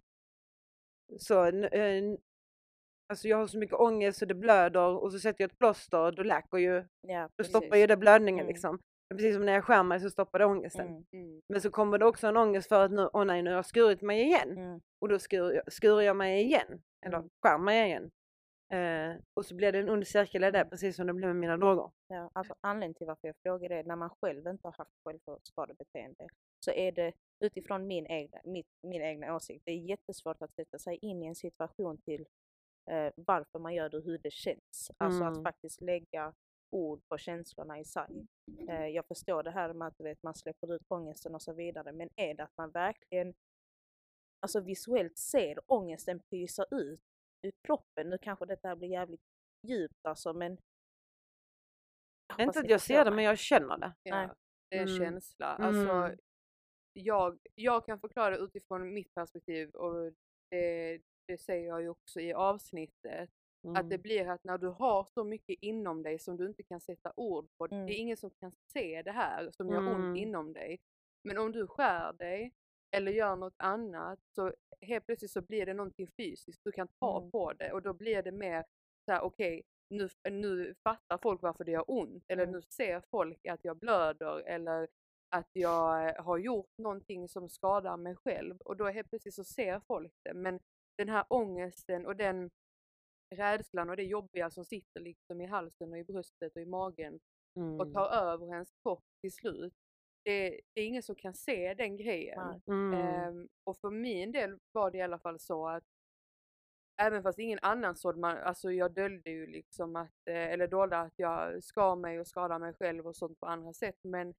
[1.19, 2.03] Så, eh,
[3.09, 6.11] alltså jag har så mycket ångest så det blöder och så sätter jag ett plåster
[6.11, 8.48] då läker ju, Ja, då stoppar ju det blödningen Mm.
[8.48, 8.79] liksom.
[9.09, 10.87] Precis som när jag skär mig så stoppar det ångesten.
[10.87, 11.05] Mm.
[11.13, 11.41] Mm.
[11.50, 13.65] Men så kommer det också en ångest för att nu, åh nej nu har jag
[13.65, 14.51] skurit mig igen.
[14.57, 14.81] Mm.
[15.01, 16.81] Och då skurir jag, skurir jag mig igen.
[17.05, 17.29] Eller Mm.
[17.41, 18.11] skär mig igen.
[18.74, 21.35] Eh, och så blir det en ond cirkel i det precis som det blev med
[21.35, 21.91] mina droger.
[22.07, 24.91] Ja, alltså anledningen till varför jag frågar det är när man själv inte har haft
[25.05, 26.27] självskadebeteende
[26.59, 30.79] så är det utifrån min egna, mitt, min egna åsikt, det är jättesvårt att sätta
[30.79, 32.25] sig in i en situation till
[32.91, 34.91] eh, varför man gör det och hur det känns.
[34.98, 35.44] Alltså att Mm.
[35.44, 36.33] faktiskt lägga
[36.69, 38.27] ord på känslorna i sig.
[38.69, 41.91] Eh, jag förstår det här med att vet, man släpper ut ångesten och så vidare
[41.91, 43.33] men är det att man verkligen
[44.39, 47.01] alltså visuellt ser ångesten pysa ut
[47.41, 48.09] ur kroppen.
[48.09, 49.21] Nu kanske detta här blir jävligt
[49.67, 50.51] djupt alltså men
[52.31, 53.93] hoppas Inte att jag ser det men jag känner det.
[54.05, 54.27] Nej.
[54.27, 54.35] Ja,
[54.69, 54.99] det är en Mm.
[54.99, 55.45] känsla.
[55.45, 56.17] Alltså, Mm.
[56.93, 60.13] jag, jag kan förklara utifrån mitt perspektiv och
[60.51, 63.29] det, det säger jag ju också i avsnittet.
[63.69, 64.01] Att det Mm.
[64.01, 67.47] blir att när du har så mycket inom dig som du inte kan sätta ord
[67.57, 67.65] på.
[67.71, 67.85] Mm.
[67.85, 70.15] Det är ingen som kan se det här som gör ont Mm.
[70.15, 70.79] inom dig.
[71.23, 72.53] Men om du skär dig
[72.95, 76.61] eller gör något annat så helt plötsligt så blir det någonting fysiskt.
[76.63, 77.31] Du kan ta Mm.
[77.31, 78.63] på det och då blir det mer
[79.05, 82.55] så här: okej nu, nu fattar folk varför det gör ont eller Mm.
[82.55, 84.87] nu ser folk att jag blöder eller
[85.29, 89.79] att jag har gjort någonting som skadar mig själv och då helt plötsligt så ser
[89.87, 90.33] folk det.
[90.33, 90.59] Men
[90.97, 92.49] den här ångesten och den
[93.35, 97.19] rädslan och det jobbiga som sitter liksom i halsen och i bröstet och i magen
[97.55, 97.93] och Mm.
[97.93, 99.74] tar över ens kropp till slut.
[100.24, 102.61] Det, det är ingen som kan se den grejen.
[102.67, 102.93] Mm.
[102.93, 105.83] Ehm, och för min del var det i alla fall så att
[107.01, 110.98] även fast ingen annan såg man, alltså jag döljde ju liksom att, eh, eller dolde
[111.00, 114.33] att jag skar mig och skadade mig själv och sånt på andra sätt men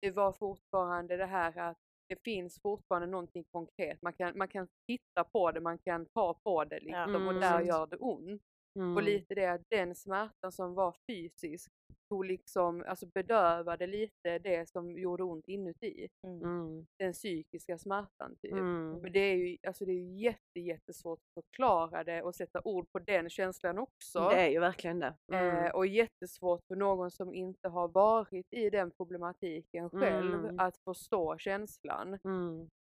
[0.00, 1.78] det var fortfarande det här att
[2.14, 4.02] det finns fortfarande någonting konkret.
[4.02, 7.54] Man kan, man kan titta på det, man kan ta på det liksom, och där
[7.54, 7.66] Mm.
[7.66, 8.42] gör det ont.
[8.78, 8.96] Mm.
[8.96, 11.72] Och lite det att den smärtan som var fysisk
[12.08, 16.08] tog liksom, alltså bedövade lite det som gjorde ont inuti.
[16.26, 16.42] Mm.
[16.42, 16.86] Mm.
[16.98, 18.52] Den psykiska smärtan typ.
[18.52, 18.98] Mm.
[19.02, 22.86] Men det är ju alltså det är jätte, jättesvårt att förklara det och sätta ord
[22.92, 24.28] på den känslan också.
[24.28, 25.14] Det är ju verkligen det.
[25.32, 25.64] Mm.
[25.64, 30.58] Eh, och jättesvårt för någon som inte har varit i den problematiken själv Mm.
[30.58, 32.18] att förstå känslan.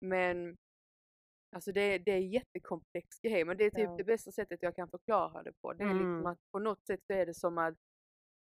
[0.01, 0.55] Men
[1.51, 3.95] alltså det, det är en jättekomplex grej men det är typ Ja.
[3.97, 5.73] det bästa sättet jag kan förklara det på.
[5.73, 6.25] Det är liksom Mm.
[6.25, 7.75] att på något sätt så är det som att,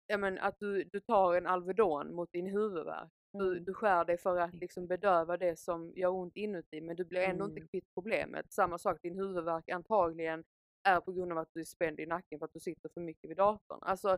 [0.08, 3.64] ja, men, att du, du tar en Alvedon mot din huvudvärk Du, Mm.
[3.66, 7.22] du skär dig för att liksom bedöva det som gör ont inuti men du blir
[7.22, 7.68] ändå inte Mm.
[7.68, 8.54] kvitt problemet.
[8.54, 10.44] Samma sak, din huvudvärk antagligen
[10.84, 13.02] är på grund av att du är spänd i nacken för att du sitter för
[13.02, 13.80] mycket vid datorn.
[13.82, 14.18] Alltså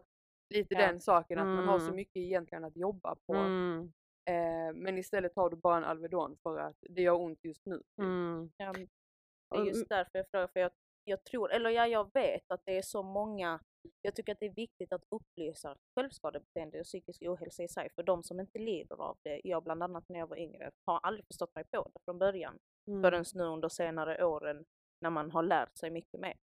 [0.53, 0.79] lite Ja.
[0.87, 1.95] den saken att man har så Mm.
[1.95, 3.33] mycket egentligen att jobba på.
[4.29, 7.81] Eh, men istället tar du bara en Alvedon för att det gör ont just nu.
[8.01, 8.51] Mm.
[8.57, 8.73] Ja,
[9.49, 10.71] det är just därför jag frågar, för jag,
[11.03, 13.59] jag tror, eller ja, jag vet att det är så många,
[14.01, 18.03] jag tycker att det är viktigt att upplysa självskadebeteende och psykisk ohälsa i sig för
[18.03, 19.41] de som inte lider av det.
[19.43, 22.59] Jag bland annat när jag var yngre har aldrig förstått mig på det från början
[22.87, 23.01] Mm.
[23.01, 24.65] förrän nu under senare åren
[25.01, 26.37] när man har lärt sig mycket mer.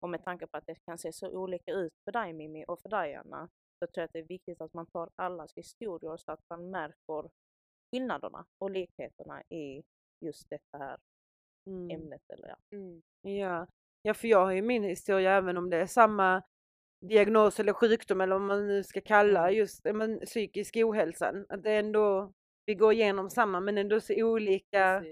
[0.00, 2.80] Och med tanke på att det kan se så olika ut för dig Mimmi och
[2.80, 3.48] för dig Anna
[3.86, 6.70] så tror jag att det är viktigt att man tar allas historier så att man
[6.70, 7.30] märker
[7.90, 9.82] skillnaderna och likheterna i
[10.24, 10.98] just detta här
[11.66, 11.90] Mm.
[11.90, 12.22] ämnet.
[12.28, 12.56] Eller ja.
[12.76, 13.02] Mm.
[13.22, 13.66] Ja.
[14.02, 16.42] ja, för jag har ju min historia även om det är samma
[17.06, 19.54] diagnos eller sjukdom eller vad man nu ska kalla Mm.
[19.54, 21.46] just men, psykisk ohälsan.
[21.48, 22.32] Att det är ändå,
[22.66, 25.04] vi går igenom samma men ändå så olika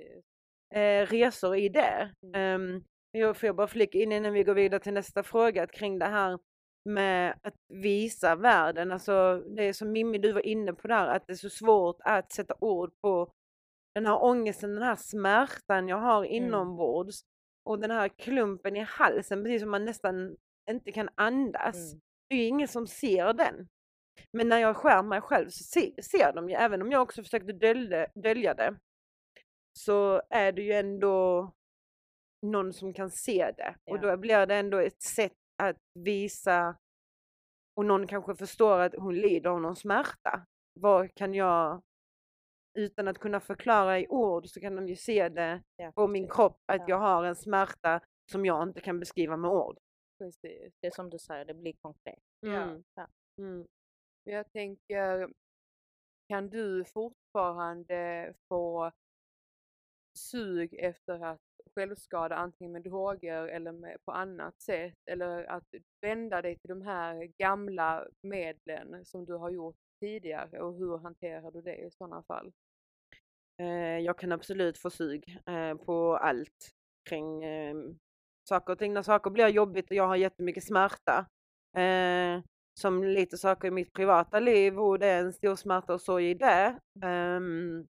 [0.74, 2.14] eh, resor i det.
[2.22, 2.62] Mm.
[2.62, 5.98] Um, jag får jag bara flika in innan vi går vidare till nästa fråga kring
[5.98, 6.38] det här
[6.84, 8.92] med att visa världen.
[8.92, 11.96] Alltså det är som Mimmi du var inne på där att det är så svårt
[12.00, 13.32] att sätta ord på
[13.94, 17.20] den här ångesten, den här smärtan jag har inombords
[17.64, 20.36] och den här klumpen i halsen precis som man nästan
[20.70, 21.92] inte kan andas.
[21.92, 22.00] Mm.
[22.28, 23.68] Det är ju ingen som ser den.
[24.32, 27.22] Men när jag skär mig själv så se, ser de ju, även om jag också
[27.22, 28.76] försökte dölja, dölja det,
[29.78, 31.52] så är det ju ändå
[32.46, 33.74] någon som kan se det.
[33.90, 34.00] Och Ja.
[34.00, 35.32] då blir det ändå ett sätt
[35.68, 36.76] att visa
[37.74, 40.46] och någon kanske förstår att hon lider av någon smärta.
[40.72, 41.82] Vad kan jag,
[42.78, 46.28] utan att kunna förklara i ord så kan de ju se det Ja, på min
[46.28, 46.84] kropp att Ja.
[46.88, 49.78] jag har en smärta som jag inte kan beskriva med ord.
[50.18, 50.72] Precis.
[50.80, 52.18] Det är som du säger, det blir konkret.
[52.46, 52.84] Mm.
[52.94, 53.08] Ja.
[53.38, 53.66] Mm.
[54.24, 55.32] Jag tänker,
[56.28, 58.92] kan du fortfarande få
[60.18, 61.40] sug efter att
[61.74, 65.68] självskada antingen med droger eller med, på annat sätt eller att
[66.00, 71.50] vända dig till de här gamla medlen som du har gjort tidigare och hur hanterar
[71.50, 72.52] du det i sådana fall?
[73.60, 76.70] Eh, jag kan absolut få sug eh, på allt
[77.08, 77.74] kring eh,
[78.48, 78.92] saker och ting.
[78.92, 81.26] När saker blir jobbigt och jag har jättemycket smärta,
[82.80, 86.30] som lite saker i mitt privata liv och det är en stor smärta och sorg
[86.30, 87.86] i det, ehm,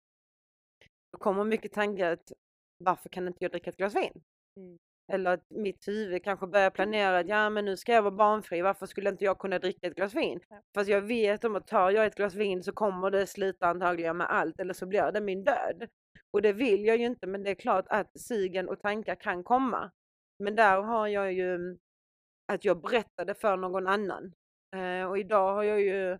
[1.12, 2.33] då kommer mycket tankar att
[2.79, 4.23] varför kan inte jag dricka ett glas vin?
[4.57, 4.79] Mm.
[5.12, 8.62] Eller att mitt huvud kanske börjar planera att ja men nu ska jag vara barnfri,
[8.62, 10.41] varför skulle inte jag kunna dricka ett glas vin?
[10.49, 10.62] Ja.
[10.75, 14.17] Fast jag vet om att tar jag ett glas vin så kommer det sluta antagligen
[14.17, 15.88] med allt eller så blir det min död.
[16.31, 19.45] Och det vill jag ju inte men det är klart att sugen och tankar kan
[19.45, 19.91] komma.
[20.38, 21.79] Men där har jag ju
[22.53, 24.33] att jag berättade för någon annan.
[24.77, 26.19] Eh, och idag har jag ju,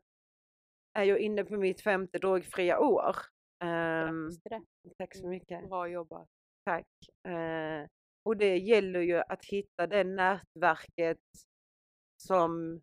[0.93, 3.17] är jag inne på mitt femte drogfria år.
[4.45, 4.63] Det.
[4.99, 5.69] tack så mycket.
[5.69, 6.29] Bra jobbat.
[6.69, 6.87] Tack.
[7.35, 7.87] Eh,
[8.23, 11.19] och det gäller ju att hitta det nätverket
[12.23, 12.81] som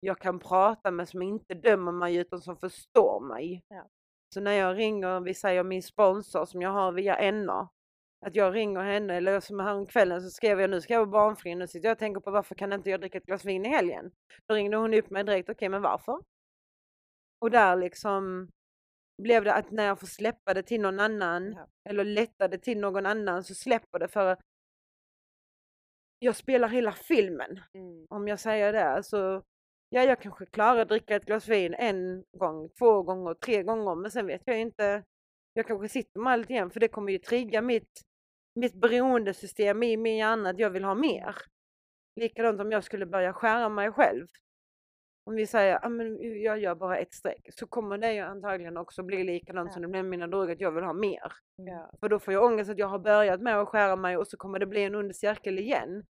[0.00, 3.62] jag kan prata med, som inte dömer mig utan som förstår mig.
[3.68, 3.88] Ja.
[4.34, 7.68] Så när jag ringer, vi säger min sponsor som jag har via NA,
[8.26, 11.54] att jag ringer henne, eller som häromkvällen så skrev jag nu ska jag vara barnfri,
[11.54, 13.68] nu sitter jag och tänker på varför kan inte jag dricka ett glas vin i
[13.68, 14.10] helgen?
[14.46, 16.20] Då ringde hon upp mig direkt, okej men varför?
[17.38, 18.48] Och där liksom
[19.22, 21.68] blev det att när jag får släppa det till någon annan Ja.
[21.88, 24.36] eller lätta det till någon annan så släpper det för
[26.18, 28.06] jag spelar hela filmen Mm.
[28.10, 28.84] om jag säger det.
[28.88, 29.42] Alltså,
[29.88, 33.94] ja, jag kanske klarar att dricka ett glas vin en gång, två gånger, tre gånger
[33.94, 35.04] men sen vet jag inte.
[35.52, 38.00] Jag kanske sitter med allt igen för det kommer ju trigga mitt,
[38.54, 41.36] mitt beroendesystem i min hjärna att jag vill ha mer.
[42.20, 44.26] Likadant om jag skulle börja skära mig själv.
[45.26, 49.02] Om vi säger att jag gör bara ett streck så kommer det ju antagligen också
[49.02, 49.72] bli likadant Ja.
[49.72, 51.32] som det blev med mina droger att jag vill ha mer.
[51.58, 51.74] Mm.
[51.74, 51.90] Ja.
[52.00, 54.36] För då får jag ångest att jag har börjat med att skära mig och så
[54.36, 56.04] kommer det bli en ond cirkel igen.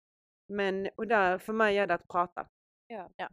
[0.49, 2.49] Men och där, för mig är det att prata.
[2.87, 3.11] Ja.
[3.17, 3.29] Ja.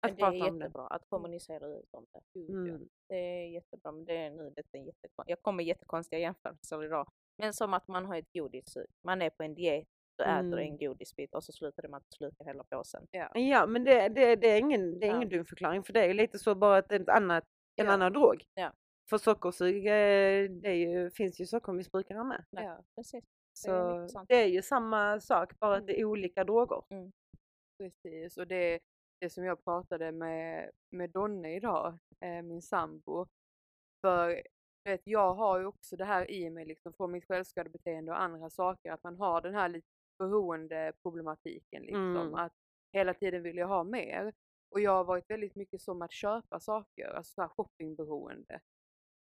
[0.00, 0.58] Att Men det är prata det.
[0.58, 2.40] jättebra att kommunicera ut om det.
[2.40, 2.88] Mm.
[3.08, 5.24] Det är jättebra, men det är nu det är jättekon...
[5.28, 7.08] Jag kommer jättekonstiga jämförelser idag.
[7.38, 8.86] Men som att man har ett godissug.
[9.04, 10.58] Man är på en diet, du äter Mm.
[10.58, 13.06] en godisbit och så slutar det med att du slukar hela påsen.
[13.34, 15.16] Ja, men det, det, det är ingen, det är Ja.
[15.16, 17.44] ingen dum förklaring för det är lite så bara att det är ett annat,
[17.76, 17.92] en Ja.
[17.92, 18.44] annan drog.
[18.54, 18.72] Ja.
[19.10, 22.44] För sockersug, eh, det ju, finns ju sockermissbrukare med.
[22.50, 22.84] Ja.
[22.96, 23.24] Precis.
[23.52, 26.82] Så Det är det är ju samma sak, bara att det är olika droger.
[27.78, 28.78] Precis, och det,
[29.20, 33.26] det som jag pratade med, med Donne idag, eh, min sambo.
[34.00, 34.42] För
[34.84, 38.50] vet, jag har ju också det här i mig liksom, från mitt självskadebeteende och andra
[38.50, 39.86] saker, att man har den här lite
[40.18, 41.82] beroendeproblematiken.
[41.82, 42.34] Liksom, Mm.
[42.34, 42.52] Att
[42.92, 44.32] hela tiden vill jag ha mer.
[44.70, 48.60] Och jag har varit väldigt mycket som att köpa saker, alltså så här shoppingberoende.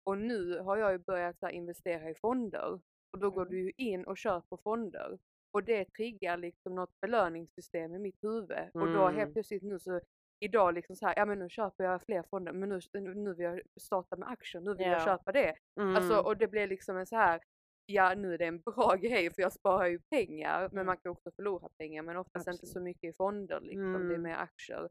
[0.04, 2.80] Och nu har jag ju börjat så investera i fonder.
[3.14, 3.52] Och då går Mm.
[3.54, 5.18] du ju in och köper fonder.
[5.52, 8.70] Och det triggar liksom något belöningssystem i mitt huvud.
[8.74, 9.16] Och då Mm.
[9.16, 10.02] helt plötsligt nu så
[10.40, 12.80] idag liksom så här, ja men nu köper jag fler fonder men nu,
[13.14, 15.06] nu vill jag starta med aktier, nu vill jag Ja.
[15.06, 15.56] köpa det.
[15.80, 15.96] Mm.
[15.96, 17.42] Alltså, och det blir liksom en så här,
[17.86, 20.86] ja nu är det en bra grej för jag sparar ju pengar men Mm.
[20.86, 22.84] man kan också förlora pengar men oftast inte så Absolut.
[22.86, 24.22] mycket i fonder liksom, det är Mm.
[24.22, 24.90] mer aktier.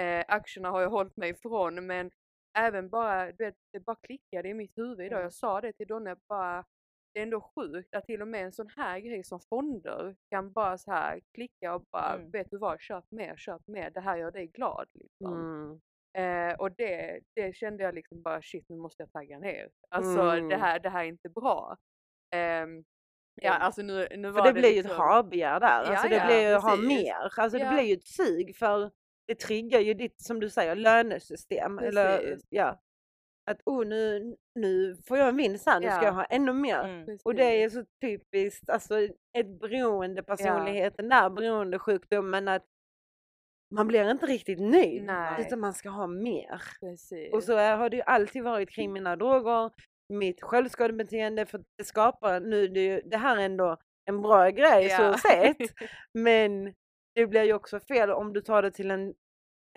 [0.00, 2.10] Eh, aktierna har jag hållit mig ifrån men
[2.58, 5.12] även bara, du vet, det bara klickade i mitt huvud idag.
[5.18, 5.22] Mm.
[5.22, 6.64] Jag sa det till Donne bara,
[7.14, 10.52] det är ändå sjukt att till och med en sån här grej som fonder kan
[10.52, 12.30] bara så här klicka och bara, Mm.
[12.30, 14.88] vet du vad, köp mer, köp mer, det här gör dig glad.
[14.94, 15.34] Liksom.
[15.34, 15.80] Mm.
[16.18, 19.70] Eh, och det, det kände jag liksom bara shit nu måste jag tagga ner.
[19.88, 20.48] Alltså Mm.
[20.48, 21.76] det, här, det här är inte bra.
[22.30, 22.84] Ehm,
[23.42, 25.66] ja alltså nu, nu För var det blir ju ett liksom- ha-begär där.
[25.68, 26.86] Alltså Ja, det ja, blir ju ha precis.
[26.88, 27.40] mer.
[27.40, 27.72] Alltså det Ja.
[27.72, 28.90] blir ju ett sug för
[29.26, 31.78] det triggar ju ditt, som du säger, lönesystem.
[31.78, 32.80] Eller ja.
[33.50, 36.04] Att oh nu, nu får jag en vinst här, nu ska Ja.
[36.04, 36.84] jag ha ännu mer.
[36.84, 37.18] Mm.
[37.24, 38.98] Och det är så typiskt, alltså
[39.38, 42.64] ett beroende personligheten där, beroendesjukdomen att
[43.74, 45.40] man blir inte riktigt nöjd Nej.
[45.46, 46.62] utan man ska ha mer.
[46.80, 47.32] Precis.
[47.32, 49.70] Och så har det ju alltid varit kring mina droger,
[50.08, 54.50] mitt självskadebeteende för det skapar, nu det, är ju- det här är ändå en bra
[54.50, 54.96] grej Ja.
[55.12, 55.56] så sett,
[56.14, 56.74] men
[57.14, 59.14] det blir ju också fel om du tar det till en,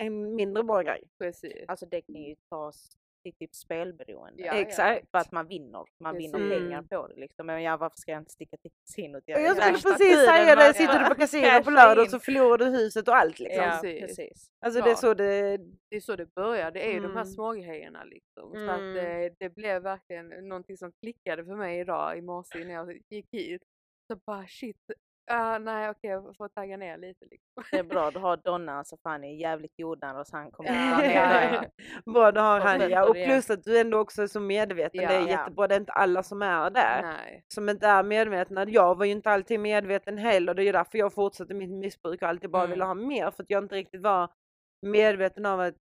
[0.01, 1.03] en mindre bra grej.
[1.19, 1.63] Precis.
[1.67, 2.89] Alltså det kan ju tas
[3.31, 4.43] till typ spelberoende.
[4.43, 4.53] Ja.
[4.53, 5.11] Exakt.
[5.11, 5.85] För att man vinner.
[5.99, 6.57] Man vinner Precis.
[6.57, 7.45] pengar på det liksom.
[7.45, 9.23] Men ja, varför ska jag inte sticka till kasinot?
[9.25, 12.11] Jag är skulle precis säga det, sitter du på casino på lördag in.
[12.11, 13.63] så förlorar du huset och allt liksom.
[13.63, 14.01] Ja, Precis.
[14.01, 14.47] precis.
[14.65, 15.57] Alltså det är så det,
[15.89, 17.25] Det är så det börjar, det är ju de här Mm.
[17.25, 18.51] små grejerna liksom.
[18.53, 18.97] Så att Mm.
[19.25, 23.27] eh, det blev verkligen någonting som klickade för mig idag i morse när jag gick
[23.31, 23.61] hit.
[24.11, 24.77] Så bara shit,
[25.27, 27.63] ah, nej okej jag får tagga ner lite liksom.
[27.71, 30.95] Det är bra, du har Donna alltså fan är jävligt jordnära så han kommer Ja,
[30.95, 31.63] ta ner ja, ja.
[32.13, 33.09] bra du har Och han ja.
[33.09, 35.27] Och plus att du ändå också är så medveten, det är Ja.
[35.27, 37.01] jättebra, det är inte alla som är det.
[37.03, 37.43] Nej.
[37.53, 38.65] som inte är medvetna.
[38.69, 40.53] Jag var ju inte alltid medveten heller.
[40.53, 42.71] Det är ju därför jag fortsatte mitt missbruk och alltid bara Mm.
[42.71, 43.31] ville ha mer.
[43.31, 44.29] För att jag inte riktigt var
[44.81, 45.75] medveten av att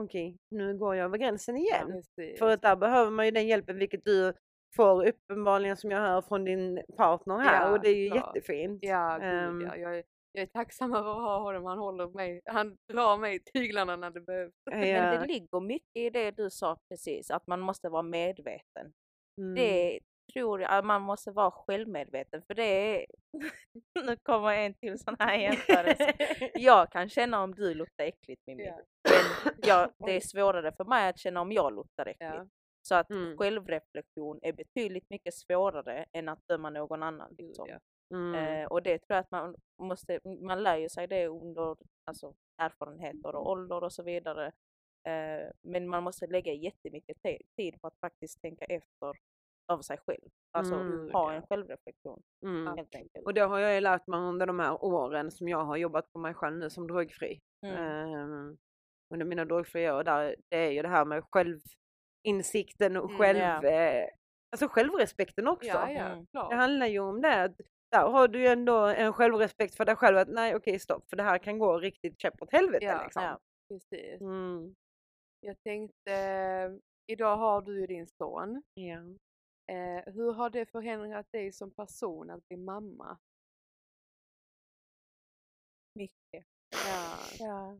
[0.00, 1.86] okej, nu går jag över gränsen igen.
[1.86, 2.38] Precis.
[2.38, 4.32] För att där behöver man ju den hjälpen vilket du
[4.76, 8.36] får uppenbarligen som jag hör från din partner här Ja, och det är ju klart.
[8.36, 8.78] jättefint.
[8.82, 9.60] Ja, Ehm.
[9.60, 9.76] ja.
[9.76, 11.64] Jag, är, jag är tacksam över att ha honom.
[11.64, 14.52] Han håller mig, han drar mig i tyglarna när det behövs.
[14.70, 15.10] Men Ja.
[15.10, 18.92] det ligger mycket i det du sa precis, att man måste vara medveten.
[19.40, 19.54] Mm.
[19.54, 20.00] Det
[20.32, 23.06] tror jag, man måste vara självmedveten för det är,
[24.06, 26.12] nu kommer en till sån här jämförelse.
[26.54, 28.64] Jag kan känna om du luktar äckligt Mimmi.
[28.66, 28.76] Ja.
[29.02, 32.34] Men jag, det är svårare för mig att känna om jag luktar äckligt.
[32.34, 32.46] Ja.
[32.88, 33.38] Så att Mm.
[33.38, 37.34] självreflektion är betydligt mycket svårare än att döma någon annan.
[37.38, 37.68] Liksom.
[37.68, 37.78] ja.
[38.14, 38.34] Mm.
[38.34, 42.34] Eh, och det tror jag att man måste, man lär ju sig det under alltså,
[42.62, 44.46] erfarenheter och ålder och så vidare.
[45.08, 49.12] Eh, men man måste lägga jättemycket te- tid på att faktiskt tänka efter
[49.72, 50.28] över sig själv.
[50.52, 51.36] Alltså Mm, ha ja.
[51.36, 52.76] en självreflektion Mm.
[52.76, 53.26] helt enkelt.
[53.26, 56.12] Och det har jag ju lärt mig under de här åren som jag har jobbat
[56.12, 57.40] på mig själv nu som drogfri.
[57.66, 57.76] Mm.
[57.76, 58.56] Ehm,
[59.14, 61.24] under mina drogfria år där, det är ju det här med
[62.32, 63.64] självinsikten och Mm, själv, ja.
[63.70, 64.08] eh,
[64.52, 65.68] alltså självrespekten också.
[65.68, 66.26] Ja, ja, Mm.
[66.32, 67.54] Det handlar ju om det.
[67.90, 71.16] Där har du ju ändå en självrespekt för dig själv att nej okej stopp för
[71.16, 73.22] det här kan gå riktigt käpp åt helvete Ja, liksom.
[73.22, 73.38] ja.
[73.68, 74.20] Precis.
[74.20, 74.74] Mm.
[75.40, 76.12] Jag tänkte,
[77.06, 78.62] idag har du ju din son.
[78.74, 78.98] Ja.
[79.74, 83.18] Eh, hur har det förändrat dig som person att bli mamma?
[85.94, 86.44] Mycket.
[86.86, 87.16] Ja.
[87.38, 87.78] Ja.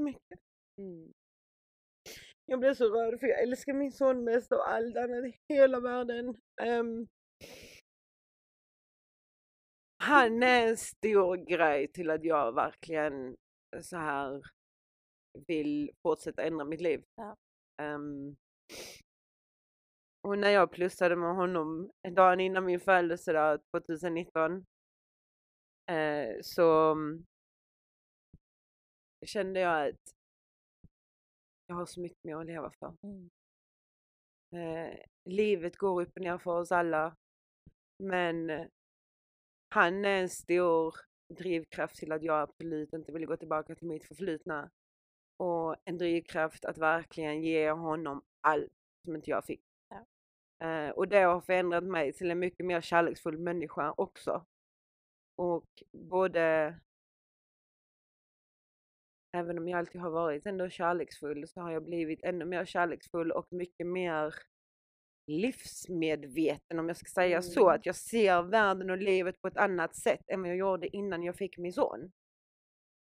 [0.00, 0.40] Mycket.
[0.78, 1.12] Mm.
[2.48, 5.80] Jag blir så rörd för jag älskar min son mest av allt annat i hela
[5.80, 6.36] världen.
[6.62, 7.06] Ehm,
[9.98, 13.36] han är en stor grej till att jag verkligen
[13.82, 14.42] så här
[15.46, 17.04] vill fortsätta ändra mitt liv.
[17.14, 17.36] Ja.
[17.82, 18.36] Ehm,
[20.22, 24.66] och när jag plussade med honom dagen innan min födelsedag 2019
[25.90, 26.96] eh, så
[29.26, 30.14] kände jag att
[31.66, 32.94] jag har så mycket mer att leva för.
[33.02, 33.30] Mm.
[34.54, 37.16] Eh, livet går upp och ner för oss alla.
[37.98, 38.66] Men eh,
[39.68, 40.94] han är en stor
[41.34, 44.70] drivkraft till att jag absolut inte vill gå tillbaka till mitt förflutna.
[45.36, 48.72] Och en drivkraft att verkligen ge honom allt
[49.04, 49.62] som inte jag fick.
[49.88, 50.06] Ja.
[50.66, 54.46] Eh, och det har förändrat mig till en mycket mer kärleksfull människa också.
[55.36, 56.74] Och både
[59.36, 63.32] Även om jag alltid har varit ändå kärleksfull så har jag blivit ännu mer kärleksfull
[63.32, 64.34] och mycket mer
[65.26, 67.68] livsmedveten om jag ska säga så.
[67.68, 67.74] Mm.
[67.74, 71.22] Att jag ser världen och livet på ett annat sätt än vad jag gjorde innan
[71.22, 72.10] jag fick min son.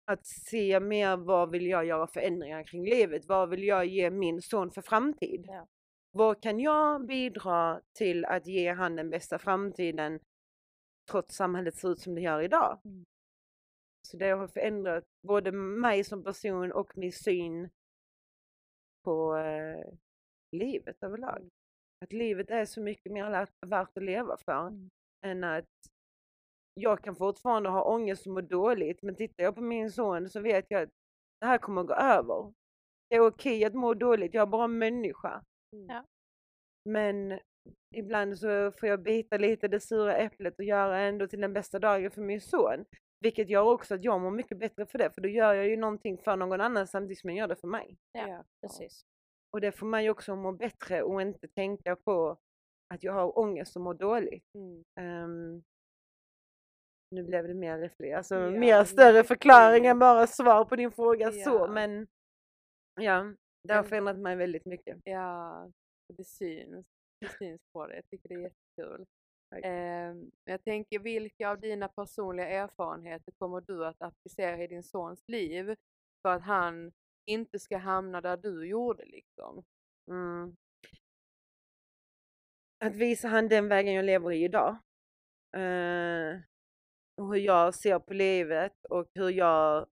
[0.07, 3.27] att se mer vad vill jag göra för ändringar kring livet?
[3.27, 5.45] Vad vill jag ge min son för framtid?
[5.49, 5.67] Ja.
[6.13, 10.21] Vad kan jag bidra till att ge han den bästa framtiden
[11.11, 12.81] trots samhället ser ut som det gör idag?
[12.85, 13.05] Mm.
[14.09, 17.71] Så det har förändrat både mig som person och min syn
[19.05, 19.95] på eh,
[20.53, 21.49] livet överlag.
[22.05, 24.91] Att livet är så mycket mer värt att leva för Mm.
[25.25, 25.65] än att
[26.75, 30.41] jag kan fortfarande ha ångest och må dåligt men tittar jag på min son så
[30.41, 30.91] vet jag att
[31.41, 32.53] det här kommer att gå över.
[33.09, 35.45] Det är okej att må dåligt, jag är bara en människa.
[35.73, 35.87] Mm.
[35.89, 36.05] Ja.
[36.85, 37.41] Men
[37.95, 41.79] ibland så får jag bita lite det sura äpplet och göra ändå till den bästa
[41.79, 42.85] dagen för min son.
[43.25, 45.77] Vilket gör också att jag mår mycket bättre för det, för då gör jag ju
[45.77, 47.97] någonting för någon annan samtidigt som jag gör det för mig.
[48.13, 49.05] Ja, precis.
[49.51, 52.39] Och det får mig också att må bättre och inte tänka på
[52.95, 54.45] att jag har ångest och mår dåligt.
[54.55, 54.85] Mm.
[55.01, 55.63] Ehm,
[57.11, 60.93] nu blev det mer refle- alltså Ja, mer större förklaring än bara svar på din
[60.93, 61.67] fråga så, Ja.
[61.67, 62.07] men
[63.01, 63.35] ja,
[63.69, 64.99] det har förändrat mig väldigt mycket.
[65.05, 65.71] Ja,
[66.17, 66.87] det syns.
[67.21, 67.95] Det syns på det.
[67.95, 69.07] Jag tycker det är jättekul.
[69.63, 75.25] Ehm, jag tänker, vilka av dina personliga erfarenheter kommer du att applicera i din sons
[75.29, 75.77] liv
[76.23, 76.93] för att han
[77.27, 79.65] inte ska hamna där du gjorde liksom?
[80.11, 80.57] Mm.
[82.85, 84.77] Att visa han den vägen jag lever i idag.
[85.57, 86.41] Eh,
[87.17, 89.87] och hur jag ser på livet och hur jag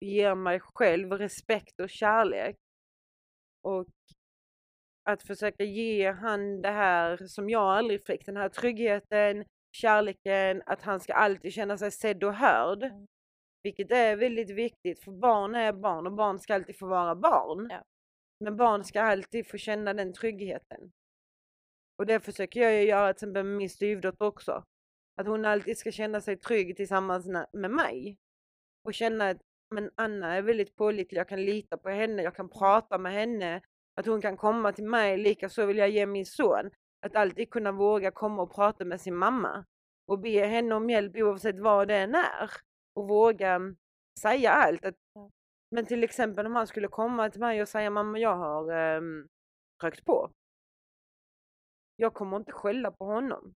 [0.00, 2.56] ger mig själv respekt och kärlek.
[3.62, 3.86] Och
[5.04, 9.44] att försöka ge han det här som jag aldrig fick, den här tryggheten,
[9.76, 12.82] kärleken, att han ska alltid känna sig sedd och hörd.
[12.82, 13.06] Mm.
[13.62, 17.68] Vilket är väldigt viktigt för barn är barn och barn ska alltid få vara barn.
[17.70, 17.82] Ja.
[18.40, 20.92] Men barn ska alltid få känna den tryggheten.
[21.98, 24.64] Och det försöker jag ju göra till exempel med min styvdotter också.
[25.20, 28.16] Att hon alltid ska känna sig trygg tillsammans med mig.
[28.84, 29.40] Och känna att
[29.74, 33.60] men Anna är väldigt pålitlig, jag kan lita på henne, jag kan prata med henne.
[33.94, 36.70] Att hon kan komma till mig, likaså vill jag ge min son.
[37.06, 39.64] Att alltid kunna våga komma och prata med sin mamma.
[40.06, 42.50] Och be henne om hjälp oavsett vad det än är.
[42.94, 43.76] Och våga mm,
[44.20, 44.84] säga allt.
[44.84, 44.94] Att,
[45.70, 49.28] men till exempel om han skulle komma till mig och säga mamma jag har um,
[49.82, 50.30] rökt på.
[51.96, 53.54] Jag kommer inte skälla på honom.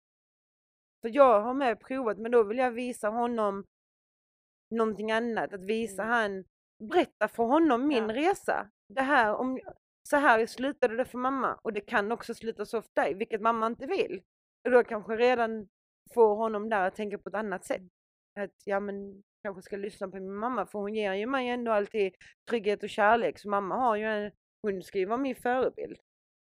[1.03, 3.65] För jag har med provat men då vill jag visa honom
[4.71, 5.53] någonting annat.
[5.53, 6.15] Att visa Mm.
[6.15, 6.45] han,
[6.89, 8.15] berätta för honom min Ja.
[8.17, 8.71] resa.
[8.95, 9.61] Det här, om,
[10.07, 13.41] så här slutade det för mamma och det kan också sluta så för dig, vilket
[13.41, 14.23] mamma inte vill.
[14.65, 15.69] Och då kanske redan
[16.15, 17.83] få honom där att tänka på ett annat sätt.
[18.41, 21.73] Att ja men kanske ska lyssna på min mamma för hon ger ju mig ändå
[21.73, 22.15] alltid
[22.51, 23.39] trygghet och kärlek.
[23.39, 25.99] Så mamma har ju en, hon ska ju vara min förebild.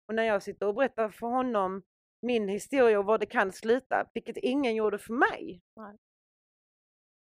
[0.07, 1.83] Och när jag sitter och berättar för honom
[2.21, 5.61] min historia och var det kan sluta, vilket ingen gjorde för mig.
[5.75, 5.97] Nej.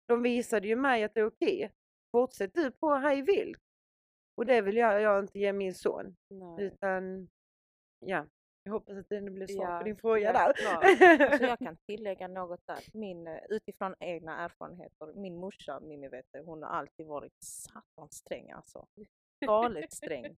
[0.06, 1.72] De visade ju mig att det är okej.
[2.12, 3.67] Fortsätt du på hej vilt.
[4.38, 6.16] Och det vill jag, jag inte ge min son.
[6.28, 6.64] Nej.
[6.64, 7.28] Utan
[7.98, 8.26] ja,
[8.62, 10.46] jag hoppas att det nu blir svar Ja, på din fråga ja, där.
[11.30, 12.78] Alltså jag kan tillägga något där.
[12.92, 15.12] Min, eh, utifrån egna erfarenheter.
[15.14, 18.86] Min morsa, Mimmi vet du, hon har alltid varit satans sträng alltså.
[19.46, 20.36] Galet sträng.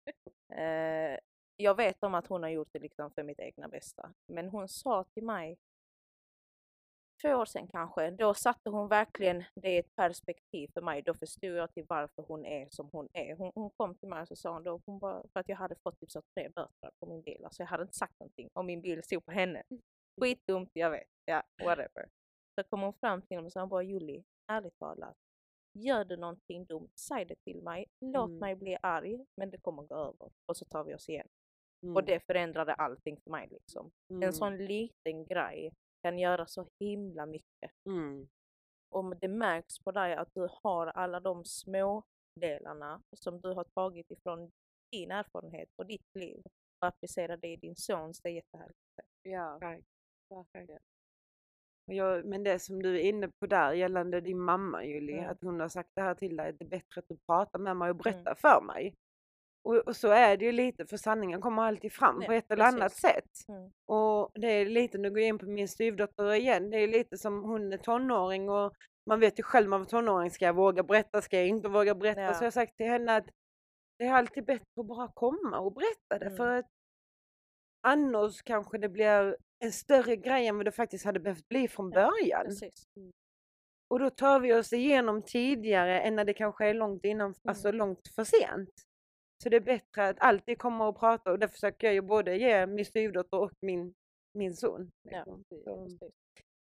[0.53, 1.19] Eh,
[1.55, 4.13] jag vet om att hon har gjort det liksom för mitt egna bästa.
[4.27, 5.57] Men hon sa till mig
[7.21, 11.01] två år sedan kanske, då satte hon verkligen det i ett perspektiv för mig.
[11.01, 13.35] Då förstod jag till varför hon är som hon är.
[13.35, 15.55] Hon, hon kom till mig och så sa hon då, hon bara, för att jag
[15.57, 17.45] hade fått typ så tre böter på min bil.
[17.45, 19.63] Alltså jag hade inte sagt någonting och min bil stod på henne.
[20.21, 21.07] Skitdumt, jag vet.
[21.25, 22.09] Ja, whatever.
[22.55, 25.15] Så kom hon fram till mig och sa hon bara Julie, ärligt talat.
[25.73, 27.85] Gör du någonting dumt, säg det till mig.
[27.99, 28.39] Låt Mm.
[28.39, 30.29] mig bli arg, men det kommer gå över.
[30.45, 31.27] Och så tar vi oss igen.
[31.83, 33.91] Mm, Och det förändrade allting för mig liksom.
[34.09, 37.71] mm, En sån liten grej kan göra så himla mycket.
[37.85, 38.27] mm,
[38.89, 42.03] Och det märks på dig att du har alla de små
[42.35, 44.51] delarna som du har tagit ifrån
[44.91, 46.41] din erfarenhet och ditt liv
[46.79, 48.21] och applicerar det i din sons.
[48.21, 48.79] Det är jättehärligt.
[49.23, 49.57] Ja,
[50.53, 50.79] verkligen.
[51.85, 55.29] Jag, men det som du är inne på där gällande din mamma Julie, Mm.
[55.31, 57.59] att hon har sagt det här till dig, att det är bättre att du pratar
[57.59, 57.97] med mig och Mm.
[58.23, 58.95] berättar för mig.
[59.69, 62.51] Och, och så är det ju lite, för sanningen kommer alltid fram på Ja, ett
[62.51, 63.01] eller annat precis.
[63.01, 63.47] sätt.
[63.49, 63.71] Mm.
[63.85, 67.17] Och det är lite, nu går jag in på min styvdotter igen, det är lite
[67.17, 68.73] som hon är tonåring och
[69.09, 71.95] man vet ju själv man var tonåring, ska jag våga berätta, ska jag inte våga
[71.95, 72.21] berätta?
[72.21, 72.33] Ja.
[72.33, 73.25] Så jag har sagt till henne att
[73.99, 76.37] det är alltid bättre att bara komma och berätta det Mm.
[76.37, 76.65] för att
[77.81, 81.91] annars kanske det blir en större grej än vad det faktiskt hade behövt bli från
[81.91, 82.45] Ja, början.
[82.45, 82.83] Precis.
[83.89, 87.67] Och då tar vi oss igenom tidigare än när det kanske är långt innan, alltså
[87.67, 87.77] Mm.
[87.77, 88.69] långt för sent.
[89.43, 92.37] Så det är bättre att alltid komma och prata och det försöker jag ju både
[92.37, 93.93] ge min styvdotter och min,
[94.33, 94.91] min son.
[95.01, 95.85] Ja, liksom.
[95.85, 96.13] Precis.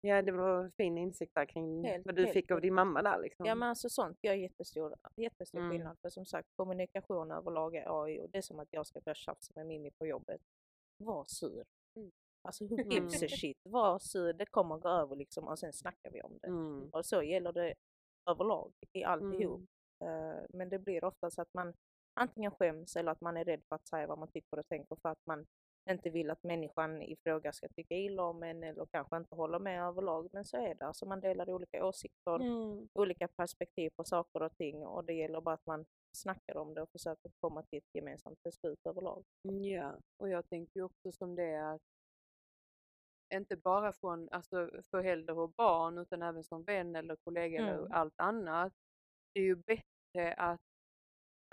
[0.01, 3.01] Ja, det var fin insikt där kring Helt- vad du helt fick av din mamma
[3.01, 3.45] där liksom.
[3.45, 5.71] Ja men alltså sånt gör jättestor, jättestor Mm.
[5.71, 5.97] skillnad.
[6.01, 9.15] För som sagt kommunikation överlag är AI och det är som att jag ska börja
[9.15, 10.41] tjafsa med Mimmi på jobbet.
[10.97, 11.63] Var sur.
[11.97, 12.11] Mm.
[12.47, 13.29] Alltså who gives a Mm.
[13.29, 13.57] shit.
[13.63, 16.47] Var sur, det kommer gå över liksom och sen snackar vi om det.
[16.47, 16.89] Mm.
[16.93, 17.73] Och så gäller det
[18.29, 19.61] överlag i alltihop.
[20.03, 20.31] Mm.
[20.31, 21.73] Eh, Men det blir ofta så att man
[22.13, 24.95] antingen skäms eller att man är rädd för att säga vad man tycker och tänker
[24.95, 25.45] för att man
[25.89, 29.59] inte vill att människan i fråga ska tycka illa om en eller kanske inte håller
[29.59, 30.29] med överlag.
[30.33, 32.87] Men så är det, alltså man delar olika åsikter, Mm.
[32.93, 35.85] olika perspektiv på saker och ting och det gäller bara att man
[36.17, 39.23] snackar om det och försöker komma till ett gemensamt beslut överlag.
[39.41, 39.97] Ja.
[40.17, 41.81] Och jag tänker ju också som det är att
[43.33, 47.73] inte bara från alltså, förälder och barn utan även som vän eller kollega Mm.
[47.73, 48.73] eller allt annat.
[49.33, 50.61] Det är ju bättre att,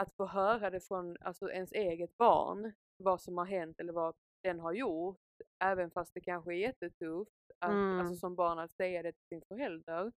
[0.00, 4.14] att få höra det från alltså, ens eget barn, vad som har hänt eller vad
[4.42, 5.18] den har gjort,
[5.64, 8.00] även fast det kanske är jättetufft att, Mm.
[8.00, 10.12] alltså, som barn att säga det till sin förälder,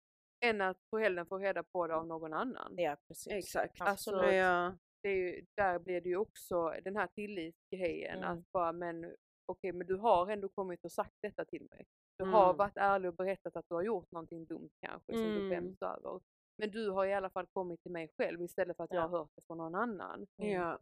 [0.45, 2.73] än att föräldern får reda på det av någon annan.
[2.77, 3.33] Ja precis.
[3.33, 3.81] Exakt.
[3.81, 4.21] Absolut.
[4.25, 8.17] Så jag, det är ju, där blir det ju också den här tillitsgrejen.
[8.17, 8.29] Mm.
[8.29, 9.15] Att bara, men
[9.45, 11.85] okej, men du har ändå kommit och sagt detta till mig.
[12.17, 12.57] Du har Mm.
[12.57, 15.49] varit ärlig och berättat att du har gjort någonting dumt kanske som du Mm.
[15.49, 16.19] skäms över.
[16.57, 19.07] Men du har i alla fall kommit till mig själv istället för att jag Ja.
[19.07, 20.27] har hört det från någon annan.
[20.35, 20.79] ja.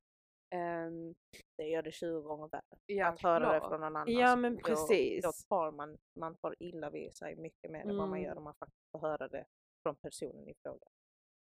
[0.56, 1.14] Ehm,
[1.58, 2.62] Det gör det 20 gånger värre.
[2.86, 4.12] ja, att höra det från någon annan.
[4.14, 5.24] Ja, men då- precis.
[5.24, 8.24] Då tar man, man tar illa vid sig mycket mer än vad man Mm.
[8.24, 9.46] gör om man faktiskt får höra det
[9.84, 10.88] från personen i fråga.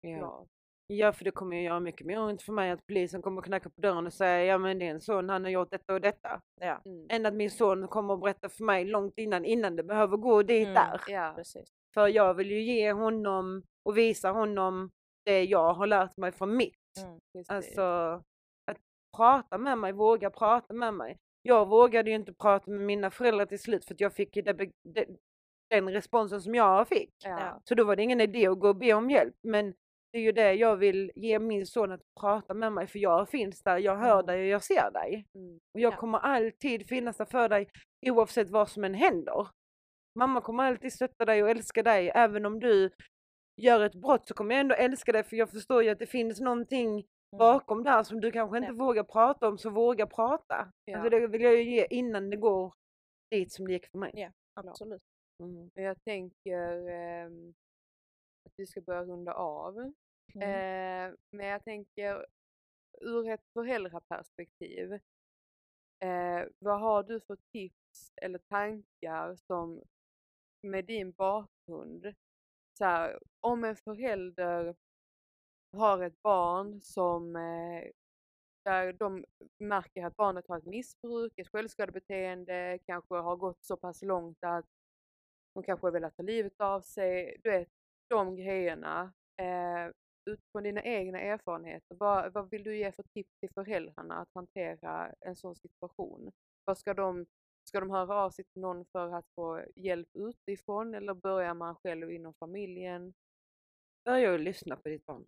[0.02, 0.46] Ja.
[0.88, 3.70] ja, för det kommer ju göra mycket mer ont för mig att polisen kommer knacka
[3.70, 6.42] på dörren och säga ja men en son, han har gjort detta och detta.
[6.62, 7.08] Ja, Mm.
[7.10, 10.44] Än att min son kommer och berätta för mig långt innan, innan det behöver gå
[10.44, 10.74] dit Mm.
[10.74, 11.02] där.
[11.08, 11.70] Ja, precis.
[11.94, 14.90] För jag vill ju ge honom och visa honom
[15.26, 16.76] det jag har lärt mig från mitt.
[17.04, 17.20] Mm.
[17.48, 17.82] Alltså
[18.72, 18.78] att
[19.18, 21.18] prata med mig, våga prata med mig.
[21.42, 24.54] Jag vågade ju inte prata med mina föräldrar till slut för att jag fick det,
[24.84, 25.08] det,
[25.70, 27.10] den responsen som jag fick.
[27.24, 27.62] ja.
[27.64, 29.36] Så då var det ingen idé att gå och be om hjälp.
[29.44, 29.74] Men
[30.12, 33.30] det är ju det jag vill ge min son att prata med mig för jag
[33.30, 34.26] finns där, jag hör Mm.
[34.26, 35.26] dig och jag ser dig.
[35.36, 35.56] Mm.
[35.74, 35.98] Och jag Ja.
[35.98, 37.70] kommer alltid finnas där för dig
[38.06, 39.48] oavsett vad som än händer.
[40.20, 42.90] Mamma kommer alltid stötta dig och älska dig även om du
[43.60, 46.08] gör ett brott så kommer jag ändå älska dig för jag förstår ju att det
[46.08, 46.90] finns någonting
[47.32, 47.40] Mm.
[47.40, 48.74] bakom där som du kanske inte Ja.
[48.86, 50.72] vågar prata om så våga prata.
[50.86, 50.98] Ja.
[50.98, 52.74] Alltså det vill jag ju ge innan det går
[53.32, 54.12] dit som det gick för mig.
[54.14, 55.02] Ja, absolut.
[55.44, 55.70] Mm.
[55.74, 57.54] Jag tänker ehm,
[58.46, 59.78] att vi ska börja runda av.
[60.36, 60.44] Mm.
[61.12, 62.26] Eh, men jag tänker
[63.02, 64.94] ur ett föräldraperspektiv.
[66.00, 69.82] Eh, vad har du för tips eller tankar som
[70.68, 72.14] med din bakgrund?
[72.80, 74.76] Så här, om en förälder
[75.78, 77.84] har ett barn som eh,
[78.66, 79.26] där de
[79.58, 84.66] märker att barnet har ett missbruk, ett självskadebeteende, kanske har gått så pass långt att
[85.54, 87.38] de kanske har velat ta livet av sig.
[87.44, 87.70] Du vet,
[88.10, 89.14] de grejerna.
[89.42, 89.92] Eh,
[90.26, 95.14] utifrån dina egna erfarenheter, vad, vad vill du ge för tips till föräldrarna att hantera
[95.20, 96.32] en sån situation?
[96.66, 97.26] Vad ska de,
[97.70, 101.76] ska de höra av sig till någon för att få hjälp utifrån eller börjar man
[101.76, 103.14] själv inom familjen?
[104.06, 105.26] Börja att lyssna på ditt barn.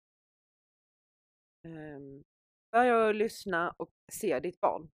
[1.67, 2.23] Um,
[2.71, 4.89] börja att lyssna och se ditt barn.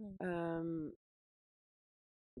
[0.00, 0.16] Mm.
[0.20, 0.94] Ehm,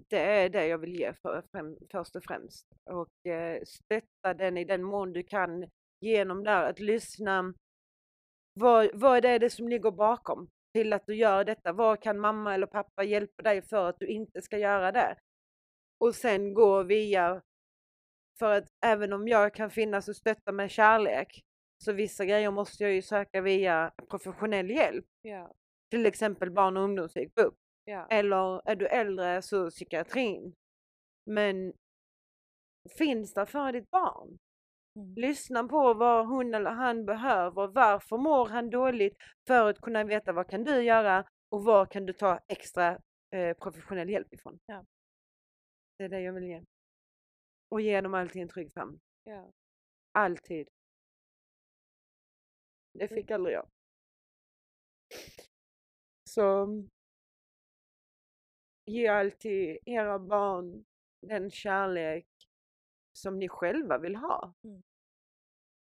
[0.08, 2.66] det är det jag vill ge för, främ, först och främst.
[2.84, 5.70] Och eh, stötta den i den mån du kan
[6.00, 7.54] genom där att lyssna.
[8.54, 11.72] Vad, vad är det som ligger bakom till att du gör detta?
[11.72, 15.16] Vad kan mamma eller pappa hjälpa dig för att du inte ska göra det?
[15.98, 17.42] Och sen gå via,
[18.38, 21.42] för att även om jag kan finnas och stötta med kärlek
[21.84, 25.04] så vissa grejer måste jag ju söka via professionell hjälp.
[25.22, 25.54] Ja,
[25.90, 27.54] Till exempel barn och ungdomspsyk, BUP.
[27.84, 30.54] ja, Eller är du äldre så psykiatrin.
[31.26, 31.72] Men
[32.98, 34.38] finns där för ditt barn.
[34.96, 35.14] Mm.
[35.14, 37.66] Lyssna på vad hon eller han behöver.
[37.66, 39.16] Varför mår han dåligt?
[39.46, 42.98] För att kunna veta vad kan du göra och var kan du ta extra
[43.30, 44.58] eh, professionell hjälp ifrån.
[44.66, 44.84] Ja.
[45.98, 46.62] Det är det jag vill ge.
[47.68, 49.00] Och ge dem alltid en trygg famn.
[49.24, 49.52] ja.
[50.12, 50.68] Alltid.
[52.92, 53.68] Det fick aldrig jag.
[56.24, 56.68] Så
[58.86, 60.84] ge alltid era barn
[61.20, 62.26] den kärlek
[63.16, 64.54] som ni själva vill ha.
[64.64, 64.82] Mm.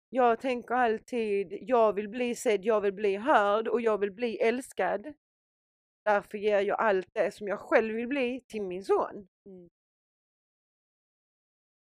[0.10, 4.38] Jag tänker alltid, jag vill bli sedd, jag vill bli hörd och jag vill bli
[4.38, 5.14] älskad.
[6.06, 9.28] Därför ger jag allt det som jag själv vill bli till min son.
[9.46, 9.70] Mm.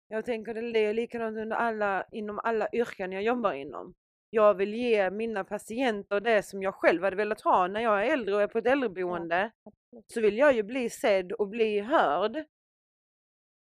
[0.08, 3.94] Jag tänker det är likadant under alla, inom alla yrken jag jobbar inom.
[4.30, 8.12] Jag vill ge mina patienter det som jag själv hade velat ha när jag är
[8.12, 9.50] äldre och är på ett äldreboende.
[9.64, 10.04] absolut.
[10.12, 12.44] Så vill jag ju bli sedd och bli hörd.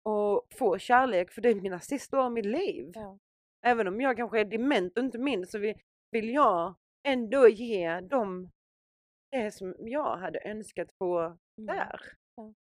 [0.08, 2.92] Och få kärlek för det är mina sista år i mitt liv.
[2.96, 3.18] Ja.
[3.66, 6.76] Även om jag kanske är dement och inte minns så vill, jag
[7.08, 8.50] ändå ge dem
[9.32, 11.76] det som jag hade önskat få Mm.
[11.76, 12.02] där.
[12.36, 12.54] Ja.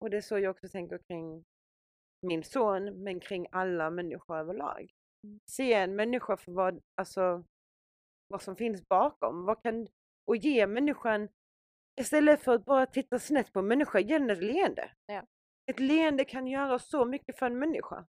[0.00, 1.44] Och det är så jag också tänker kring
[2.26, 4.90] min son men kring alla människor överlag.
[5.24, 5.40] Mm.
[5.50, 7.44] Se en människa för vad, alltså,
[8.28, 9.44] vad som finns bakom.
[9.44, 9.88] Vad kan,
[10.26, 11.28] och ge människan,
[12.00, 14.90] istället för att bara titta snett på en människa, ge den ett leende.
[15.06, 15.26] Ja.
[15.70, 18.06] Ett leende kan göra så mycket för en människa.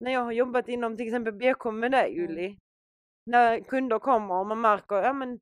[0.00, 2.16] När jag har jobbat inom till exempel BK med dig Mm.
[2.20, 2.58] Julie.
[3.30, 5.40] När kunder kommer och man märker, ja men,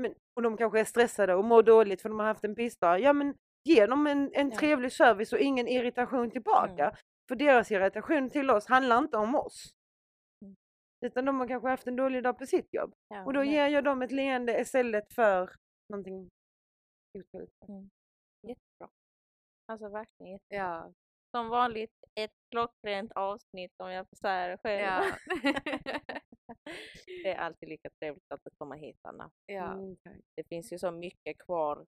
[0.00, 2.98] men och de kanske är stressade och mår dåligt för de har haft en pissdag.
[2.98, 3.34] Ja men
[3.68, 4.56] ge dem en, en Ja.
[4.58, 6.84] trevlig service och ingen irritation tillbaka.
[6.84, 6.96] Mm.
[7.28, 9.70] För deras irritation till oss handlar inte om oss.
[10.42, 10.54] Mm.
[11.06, 12.92] Utan de har kanske haft en dålig dag på sitt jobb.
[13.08, 15.50] Ja, Och då men- ger jag dem ett leende istället för
[15.88, 16.28] någonting
[17.18, 17.50] otroligt.
[19.66, 20.58] Alltså verkligen jättebra.
[20.58, 20.92] Ja.
[21.30, 24.80] Som vanligt ett klockrent avsnitt om jag får säga det själv.
[24.80, 25.16] Ja.
[27.06, 29.30] det är alltid lika trevligt att du kommer hit Anna.
[29.46, 29.72] ja.
[29.72, 29.96] Mm.
[30.36, 31.86] Det finns ju så mycket kvar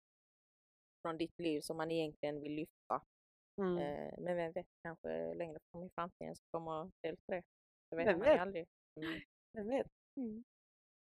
[1.02, 3.02] från ditt liv som man egentligen vill lyfta.
[3.60, 3.78] Mm.
[3.78, 7.42] Eh, men vem vet, kanske längre fram i framtiden så kommer del tre.
[7.90, 8.40] Det vet Vem man vet?
[8.40, 8.66] aldrig.
[8.96, 9.20] Mm.
[9.52, 9.86] Vem vet?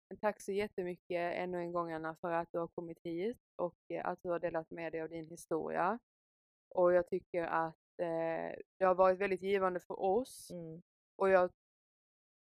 [0.10, 3.76] Men Tack så jättemycket ännu en gång Anna för att du har kommit hit och
[3.90, 6.00] eh, att du har delat med dig av din historia.
[6.70, 10.82] Och jag tycker att eh, det har varit väldigt givande för oss Mm.
[11.16, 11.52] och jag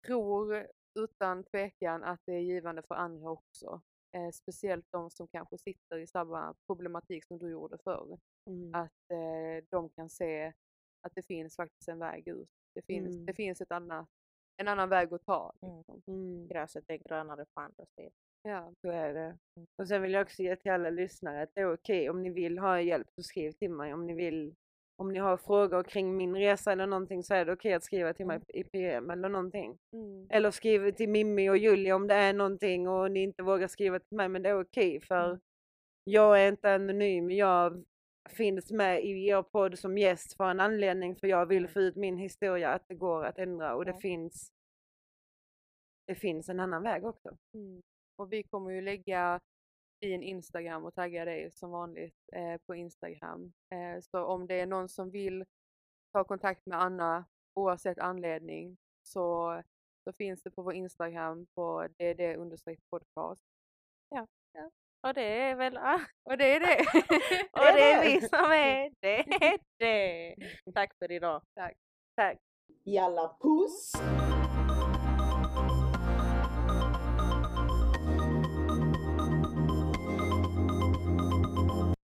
[0.06, 3.82] tror utan tvekan att det är givande för andra också.
[4.12, 8.20] Eh, speciellt de som kanske sitter i samma problematik som du gjorde förr.
[8.48, 8.76] Mm.
[8.76, 10.54] Att eh, de kan se
[11.02, 12.50] att det finns faktiskt en väg ut.
[12.74, 13.26] Det finns, Mm.
[13.26, 14.10] det finns ett annat,
[14.58, 15.54] en annan väg att ta.
[15.62, 15.78] Mm.
[15.78, 16.02] Liksom.
[16.08, 16.48] Mm.
[16.48, 18.12] Gräset är grönare på andra sidan.
[18.44, 18.74] Ja.
[18.82, 19.38] Så är det.
[19.78, 22.30] Och sen vill jag också ge till alla lyssnare att det är okej om ni
[22.30, 23.94] vill ha hjälp så skriv till mig.
[23.94, 24.56] Om ni vill
[24.96, 28.14] om ni har frågor kring min resa eller någonting så är det okej att skriva
[28.14, 29.78] till mig i PM eller någonting.
[29.94, 30.28] Mm.
[30.30, 34.00] Eller skriv till Mimmi och Julia om det är någonting och ni inte vågar skriva
[34.00, 35.40] till mig men det är okej för Mm.
[36.04, 37.32] jag är inte anonym.
[37.32, 37.84] Jag
[38.30, 41.96] finns med i er podd som gäst för en anledning för jag vill få ut
[41.96, 44.52] min historia att det går att ändra och det finns
[46.08, 47.38] det finns en annan väg också.
[47.54, 47.82] Mm.
[48.16, 49.40] Och vi kommer ju lägga
[50.02, 53.54] din Instagram och tagga dig som vanligt eh, på Instagram.
[53.74, 55.46] Eh, så om det är någon som vill
[56.14, 59.62] ta kontakt med Anna oavsett anledning så,
[60.04, 63.44] så finns det på vår Instagram på dd-podcast.
[65.08, 66.80] Och det är väl ah, Och det är det!
[67.52, 69.58] och det är vi som är det.
[69.78, 70.36] det.
[70.74, 71.42] Tack för idag.
[72.16, 72.38] Tack!
[72.84, 73.92] Jalla puss!